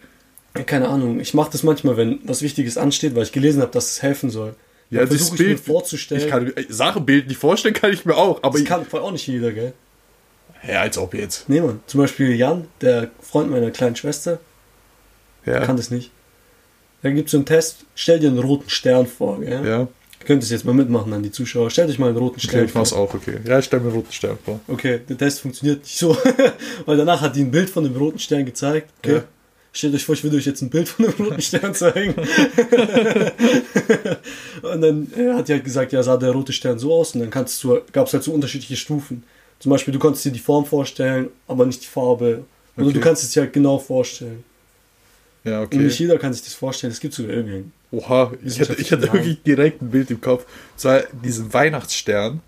[0.66, 3.90] Keine Ahnung, ich mache das manchmal, wenn was Wichtiges ansteht, weil ich gelesen habe, dass
[3.90, 4.54] es helfen soll.
[4.90, 6.22] Ja, Dann das versuche ich mir Bild- vorzustellen.
[6.22, 8.38] Ich kann äh, Sachen nicht vorstellen, kann ich mir auch.
[8.42, 9.72] Aber das ich, kann voll auch nicht jeder, gell?
[10.66, 11.48] ja, als ob jetzt.
[11.48, 11.80] Nee, Mann.
[11.86, 14.38] Zum Beispiel Jan, der Freund meiner kleinen Schwester,
[15.44, 15.60] Ja.
[15.66, 16.10] kann das nicht.
[17.02, 19.66] Da gibt es so einen Test, stell dir einen roten Stern vor, gell?
[19.66, 19.88] ja.
[20.18, 21.70] Ihr könnt es jetzt mal mitmachen an die Zuschauer.
[21.70, 23.36] Stellt euch mal einen roten Okay, Stern ich mach's auch, okay.
[23.44, 24.58] Ja, ich stelle mir einen roten Stern vor.
[24.66, 26.16] Okay, der Test funktioniert nicht so,
[26.86, 28.90] weil danach hat die ein Bild von dem roten Stern gezeigt.
[29.04, 29.16] Okay.
[29.16, 29.24] Ja.
[29.72, 32.14] Stellt euch vor, ich würde euch jetzt ein Bild von dem roten Stern zeigen.
[34.62, 37.20] und dann äh, hat die halt gesagt, ja, sah der rote Stern so aus und
[37.20, 39.22] dann kannst du, gab es halt so unterschiedliche Stufen.
[39.58, 42.44] Zum Beispiel, du konntest dir die Form vorstellen, aber nicht die Farbe.
[42.76, 42.94] Oder Okay.
[42.94, 44.44] du kannst es dir halt genau vorstellen.
[45.46, 46.02] Ja, Und nicht okay.
[46.02, 46.92] jeder kann sich das vorstellen.
[46.92, 47.72] Es gibt sogar irgendwen.
[47.92, 50.44] Oha, ich hatte, ich hatte wirklich direkt ein Bild im Kopf.
[50.76, 52.40] Zwar diesen Weihnachtsstern.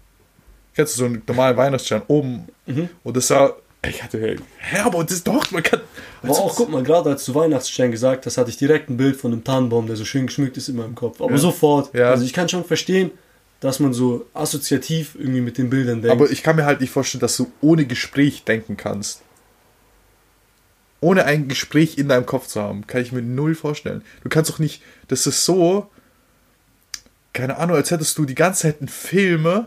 [0.74, 2.48] Kennst du so einen normalen Weihnachtsstern oben?
[2.66, 2.88] Mhm.
[3.04, 3.54] Und das sah.
[3.88, 4.18] Ich hatte.
[4.58, 5.80] Hä, aber das ist doch, man kann.
[6.22, 9.14] Aber auch, guck mal, gerade als du Weihnachtsstern gesagt hast, hatte ich direkt ein Bild
[9.16, 11.20] von einem Tannenbaum, der so schön geschmückt ist in meinem Kopf.
[11.20, 11.38] Aber Ja.
[11.38, 11.94] sofort.
[11.94, 12.10] Ja.
[12.10, 13.12] Also ich kann schon verstehen,
[13.60, 16.10] dass man so assoziativ irgendwie mit den Bildern denkt.
[16.10, 19.22] Aber ich kann mir halt nicht vorstellen, dass du ohne Gespräch denken kannst.
[21.00, 24.02] Ohne ein Gespräch in deinem Kopf zu haben, kann ich mir null vorstellen.
[24.22, 25.88] Du kannst doch nicht, das ist so,
[27.32, 29.66] keine Ahnung, als hättest du die ganze Zeit einen Film,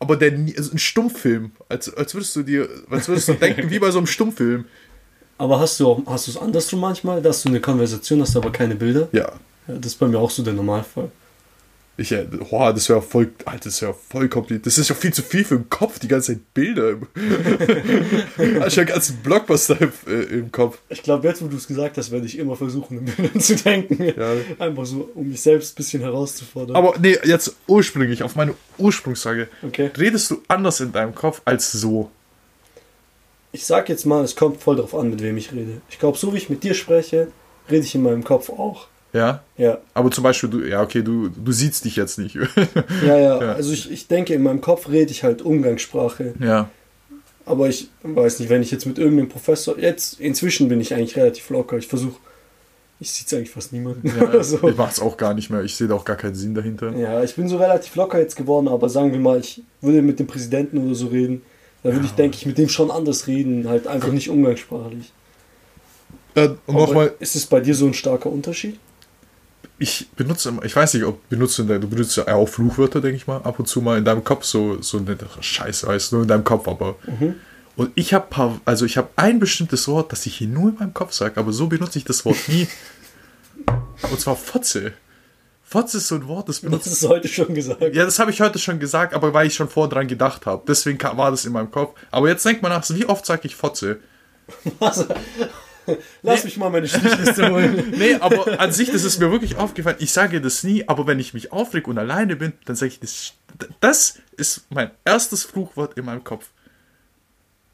[0.00, 3.78] aber der also ein Stummfilm, als, als würdest du dir, als würdest du denken, wie
[3.78, 4.64] bei so einem Stummfilm.
[5.38, 8.50] Aber hast du auch, hast du es andersrum manchmal, dass du eine Konversation hast, aber
[8.50, 9.08] keine Bilder?
[9.12, 9.32] Ja,
[9.68, 11.10] Ja, das ist bei mir auch so der Normalfall.
[11.98, 14.66] Ich, äh, boah, das wäre voll, Alter, das wäre voll kompliziert.
[14.66, 16.96] Das ist ja viel zu viel für den Kopf, die ganze Zeit Bilder.
[18.60, 20.78] Hast ja einen ganzen Blockbuster im, äh, im Kopf.
[20.90, 23.56] Ich glaube, jetzt, wo du es gesagt hast, werde ich immer versuchen, in Bildern zu
[23.56, 24.14] denken.
[24.16, 24.34] Ja.
[24.60, 26.76] Einfach so, um mich selbst ein bisschen herauszufordern.
[26.76, 29.48] Aber nee, jetzt ursprünglich, auf meine Ursprungsfrage.
[29.62, 29.90] okay.
[29.98, 32.12] Redest du anders in deinem Kopf als so?
[33.50, 35.80] Ich sag jetzt mal, es kommt voll darauf an, mit wem ich rede.
[35.90, 37.32] Ich glaube, so wie ich mit dir spreche,
[37.68, 38.86] rede ich in meinem Kopf auch.
[39.12, 39.42] Ja?
[39.56, 42.34] Ja, Aber zum Beispiel, du, ja, okay, du, du siehst dich jetzt nicht.
[43.06, 43.42] ja, ja.
[43.42, 43.52] Ja.
[43.52, 46.34] Also ich, ich denke, in meinem Kopf rede ich halt Umgangssprache.
[46.40, 46.68] ja.
[47.46, 51.16] Aber ich weiß nicht, wenn ich jetzt mit irgendeinem Professor, jetzt inzwischen bin ich eigentlich
[51.16, 51.78] relativ locker.
[51.78, 52.20] Ich versuche,
[53.00, 54.06] ich sehe eigentlich fast niemanden.
[54.06, 54.42] ja.
[54.42, 54.68] so.
[54.68, 55.62] Ich mach's auch gar nicht mehr.
[55.62, 56.94] Ich sehe da auch gar keinen Sinn dahinter.
[56.94, 60.18] Ja, ich bin so relativ locker jetzt geworden, aber sagen wir mal, ich würde mit
[60.18, 61.40] dem Präsidenten oder so reden,
[61.82, 65.10] dann würde ich, denke ich, mit dem schon anders reden, halt einfach nicht umgangssprachlich.
[66.34, 68.78] Äh, nochmal, Ist es bei dir so ein starker Unterschied?
[69.78, 73.16] Ich benutze immer, ich weiß nicht, ob benutzt du, du benutzt ja auch Fluchwörter, denke
[73.16, 76.22] ich mal, ab und zu mal in deinem Kopf so, so eine Scheiße heißt, nur
[76.22, 76.96] in deinem Kopf, aber.
[77.06, 77.36] Mhm.
[77.76, 80.76] Und ich habe paar, also ich habe ein bestimmtes Wort, das ich hier nur in
[80.78, 82.66] meinem Kopf sage, aber so benutze ich das Wort nie.
[84.10, 84.94] und zwar Fotze.
[85.62, 87.82] Fotze ist so ein Wort, das Das benutzt ist heute schon gesagt.
[87.94, 90.62] Ja, das habe ich heute schon gesagt, aber weil ich schon vor dran gedacht habe.
[90.66, 91.94] Deswegen war das in meinem Kopf.
[92.10, 93.98] Aber jetzt denkt man nach, wie oft sage ich Fotze?
[94.80, 95.04] Also,
[96.22, 97.94] lass mich mal meine Strichliste holen.
[97.96, 99.96] Nee, aber an sich, das ist mir wirklich aufgefallen.
[100.00, 103.00] Ich sage das nie, aber wenn ich mich aufreg und alleine bin, dann sage ich
[103.00, 103.32] das.
[103.80, 106.46] Das ist mein erstes Fluchwort in meinem Kopf.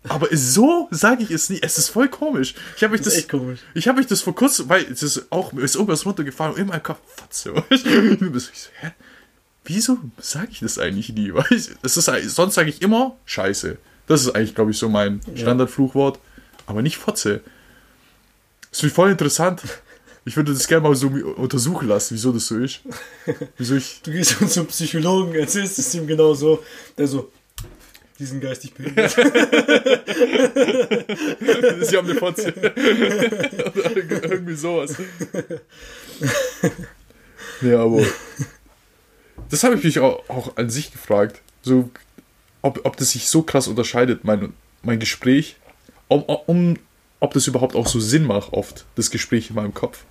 [0.09, 1.59] Aber so sage ich es nie.
[1.63, 2.55] Es ist voll komisch.
[2.77, 5.53] Ich habe mich Das das, ich habe mich das vor kurzem, weil es ist auch
[5.53, 7.55] mir ist irgendwas runtergefallen und in meinem Kopf Fotze.
[7.71, 8.91] Ich so, hä?
[9.65, 11.33] Wieso sage ich das eigentlich nie?
[11.33, 13.79] Weil ich, es ist, sonst sage ich immer Scheiße.
[14.07, 16.19] Das ist eigentlich, glaube ich, so mein Standardfluchwort.
[16.67, 17.41] Aber nicht Fotze.
[18.75, 19.63] Das ist voll interessant.
[20.25, 22.81] Ich würde das gerne mal so untersuchen lassen, wieso das so ist.
[23.57, 24.03] Wieso ich.
[24.03, 26.61] Du gehst zum Psychologen, erzählst es ihm genau so.
[26.99, 27.31] Der so,
[28.19, 29.13] die sind geistig behindert.
[31.83, 32.53] Sie haben eine Fotze.
[32.53, 32.77] Oder
[34.33, 34.97] irgendwie sowas.
[37.63, 38.03] Ja, aber.
[39.51, 41.43] Das habe ich mich auch, auch an sich gefragt.
[41.63, 41.91] So,
[42.61, 44.53] ob, ob das sich so krass unterscheidet, mein,
[44.83, 45.55] mein Gespräch.
[46.09, 46.77] Um, um,
[47.25, 50.05] ob das überhaupt auch so Sinn macht, oft, das Gespräch in meinem Kopf.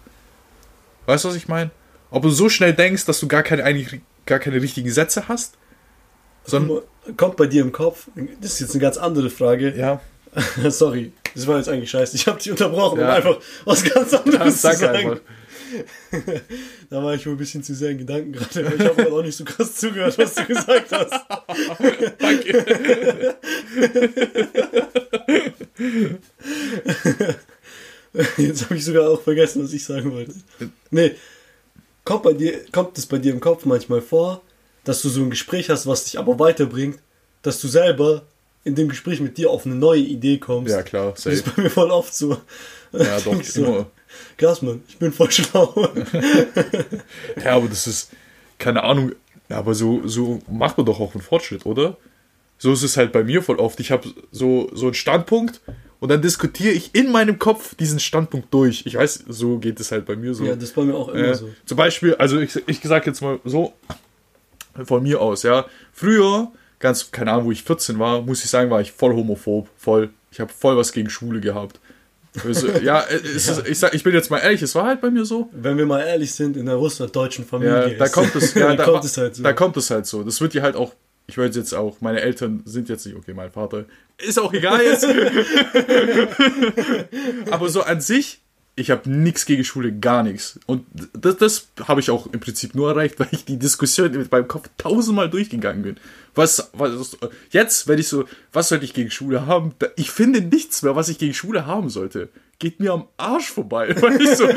[1.06, 1.72] Weißt du, was ich meine?
[2.12, 5.58] Ob du so schnell denkst, dass du gar keine, eigentlich, gar keine richtigen Sätze hast?
[6.46, 6.82] Sondern,
[7.18, 8.08] Kommt bei dir im Kopf,
[8.42, 9.76] das ist jetzt eine ganz andere Frage.
[9.78, 10.02] ja.
[10.70, 12.16] Sorry, das war jetzt eigentlich scheiße.
[12.16, 13.14] Ich habe dich unterbrochen, um Ja.
[13.14, 14.96] einfach was ganz anderes zu Sag sagen.
[14.98, 15.20] einfach.
[16.90, 18.74] Da war ich wohl ein bisschen zu sehr in Gedanken gerade.
[18.76, 21.14] Ich habe auch nicht so krass zugehört, was du gesagt hast.
[22.20, 23.36] Danke.
[28.38, 30.34] Jetzt habe ich sogar auch vergessen, was ich sagen wollte.
[30.92, 31.14] Nee,
[32.06, 34.42] kommt, bei dir, kommt es bei dir im Kopf manchmal vor,
[34.84, 37.00] dass du so ein Gespräch hast, was dich aber weiterbringt,
[37.42, 38.24] dass du selber
[38.64, 40.72] in dem Gespräch mit dir auf eine neue Idee kommst?
[40.72, 41.36] Ja, klar, Das safe.
[41.38, 42.38] ist bei mir voll oft so.
[42.92, 43.90] Ja, doch, immer.
[44.38, 45.74] Krass, Mann, ich bin voll schlau.
[47.44, 48.12] Ja, aber das ist,
[48.58, 49.14] keine Ahnung,
[49.50, 51.98] aber so, so macht man doch auch einen Fortschritt, oder?
[52.58, 53.80] So ist es halt bei mir voll oft.
[53.80, 55.60] Ich habe so, so einen Standpunkt
[56.00, 58.86] und dann diskutiere ich in meinem Kopf diesen Standpunkt durch.
[58.86, 60.46] Ich weiß, so geht es halt bei mir so.
[60.46, 61.50] ja, das ist bei mir auch immer Äh, so.
[61.66, 63.74] Zum Beispiel, also ich, ich sag jetzt mal so,
[64.86, 65.66] von mir aus, ja.
[65.92, 69.68] Früher, ganz, keine Ahnung, wo ich 14 war, muss ich sagen, war ich voll homophob,
[69.78, 70.10] voll.
[70.32, 71.80] Ich habe voll was gegen Schwule gehabt.
[72.46, 75.12] Also, ja, es Ist, ich, sag, ich bin jetzt mal ehrlich, es war halt bei
[75.12, 75.50] mir so.
[75.52, 77.92] Wenn wir mal ehrlich sind, in der russlanddeutschen Familie.
[77.92, 79.44] Ja, da ist- kommt es, ja, da da, kommt es halt so.
[79.44, 80.24] Da kommt es halt so.
[80.24, 80.94] Das wird dir halt auch,
[81.28, 83.86] ich weiß jetzt auch, meine Eltern sind jetzt nicht, okay, mein Vater
[84.18, 85.06] ist auch egal jetzt.
[87.52, 88.42] Aber so an sich
[88.76, 90.60] ich habe nichts gegen Schule, gar nichts.
[90.66, 94.32] Und das, das habe ich auch im Prinzip nur erreicht, weil ich die Diskussion mit
[94.32, 95.98] meinem Kopf tausendmal durchgegangen bin.
[96.36, 97.18] Was, was,
[97.52, 99.76] jetzt, wenn ich so, was sollte ich gegen Schule haben?
[99.96, 102.30] Ich finde nichts mehr, was ich gegen Schule haben sollte.
[102.58, 103.96] Geht mir am Arsch vorbei.
[104.02, 104.48] Weil ich so,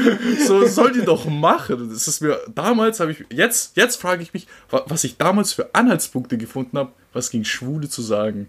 [0.47, 1.91] so soll die doch machen.
[1.91, 5.75] Das ist mir, damals habe ich, jetzt, jetzt frage ich mich, was ich damals für
[5.75, 8.49] Anhaltspunkte gefunden habe, was gegen Schwule zu sagen.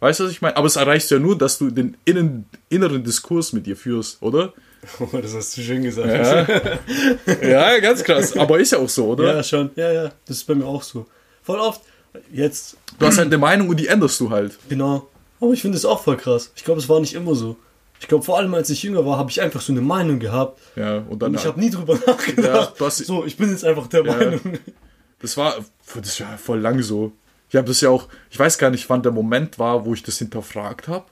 [0.00, 0.58] Weißt du, was ich meine?
[0.58, 4.52] Aber es erreicht ja nur, dass du den innen, inneren Diskurs mit dir führst, oder?
[5.00, 6.08] Oh, das hast du schön gesagt.
[6.08, 7.48] Ja.
[7.48, 8.36] ja, ganz krass.
[8.36, 9.34] Aber ist ja auch so, oder?
[9.36, 9.70] Ja, schon.
[9.74, 10.12] Ja, ja.
[10.26, 11.06] Das ist bei mir auch so.
[11.42, 11.80] Voll oft.
[12.32, 12.76] Jetzt.
[12.98, 14.56] Du hast halt eine Meinung und die änderst du halt.
[14.68, 15.08] Genau.
[15.40, 16.52] Aber ich finde es auch voll krass.
[16.56, 17.56] Ich glaube, es war nicht immer so.
[18.00, 20.60] Ich glaube, vor allem als ich jünger war, habe ich einfach so eine Meinung gehabt.
[20.76, 21.32] Ja, und dann.
[21.32, 22.74] Und ich habe nie drüber nachgedacht.
[22.78, 24.12] Ja, hast, so, ich bin jetzt einfach der Ja.
[24.14, 24.40] Meinung.
[25.20, 25.56] Das war,
[26.00, 27.12] das war voll lang so.
[27.48, 30.02] Ich habe das ja auch, ich weiß gar nicht, wann der Moment war, wo ich
[30.02, 31.06] das hinterfragt habe.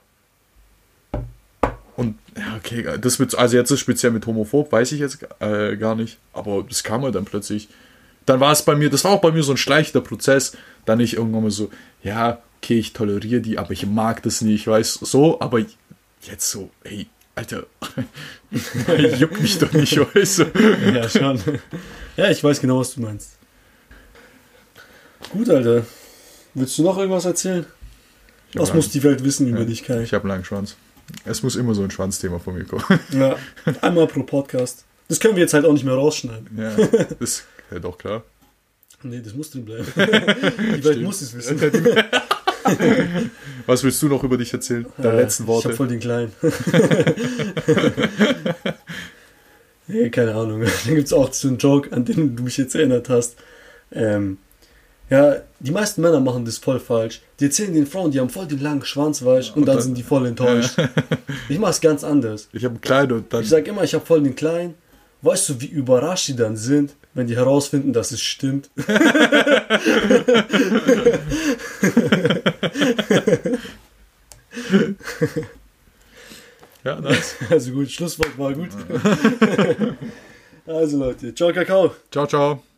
[1.97, 5.77] Und ja, okay, das wird, also jetzt ist speziell mit homophob, weiß ich jetzt äh,
[5.77, 7.69] gar nicht, aber das kam halt dann plötzlich.
[8.27, 10.99] Dann war es bei mir, das war auch bei mir so ein schleichender Prozess, dann
[10.99, 11.71] ich irgendwann mal so,
[12.03, 15.61] ja, okay, ich toleriere die, aber ich mag das nicht, weiß so, aber
[16.23, 17.67] jetzt so, ey, Alter,
[19.19, 20.45] juckt mich doch nicht, weißt du.
[20.95, 21.41] Ja, schon.
[22.17, 23.37] Ja, ich weiß genau, was du meinst.
[25.31, 25.85] Gut, Alter.
[26.55, 27.67] Willst du noch irgendwas erzählen?
[28.53, 30.03] Ich Was muss die Welt wissen über Ja, dich, Kai?
[30.03, 30.77] Ich habe einen langen Schwanz.
[31.25, 32.85] Es muss immer so ein Schwanzthema von mir kommen.
[33.13, 33.37] Ja,
[33.81, 34.85] einmal pro Podcast.
[35.09, 36.49] Das können wir jetzt halt auch nicht mehr rausschneiden.
[36.57, 36.71] Ja,
[37.21, 38.25] ist ja doch klar.
[39.03, 39.85] Nee, das muss drin bleiben.
[39.97, 41.61] Die Welt muss es wissen.
[43.67, 44.87] Was willst du noch über dich erzählen?
[44.97, 45.69] Deine Äh, letzten Ich Worte.
[45.69, 46.33] hab voll den Kleinen.
[49.87, 50.63] nee, keine Ahnung.
[50.63, 53.37] Dann gibt es auch so einen Joke, an den du mich jetzt erinnert hast.
[53.93, 54.39] Ähm,
[55.15, 57.21] ja, die meisten Männer machen das voll falsch.
[57.41, 59.97] Die erzählen den Frauen, die haben voll den langen Schwanz, weißt und, und dann sind
[59.97, 60.77] die voll enttäuscht.
[61.49, 62.49] Ich mach's ganz anders.
[62.53, 63.43] Ich habe einen kleinen und dann.
[63.43, 64.75] Ich sag immer, ich hab voll den Kleinen.
[65.21, 68.71] Weißt du, wie überrascht die dann sind, wenn die herausfinden, dass es stimmt?
[76.85, 77.37] Ja, nice.
[77.51, 78.69] Also gut, Schlusswort war gut.
[80.67, 81.95] Also Leute, ciao Kakao.
[82.11, 82.74] Ciao, ciao.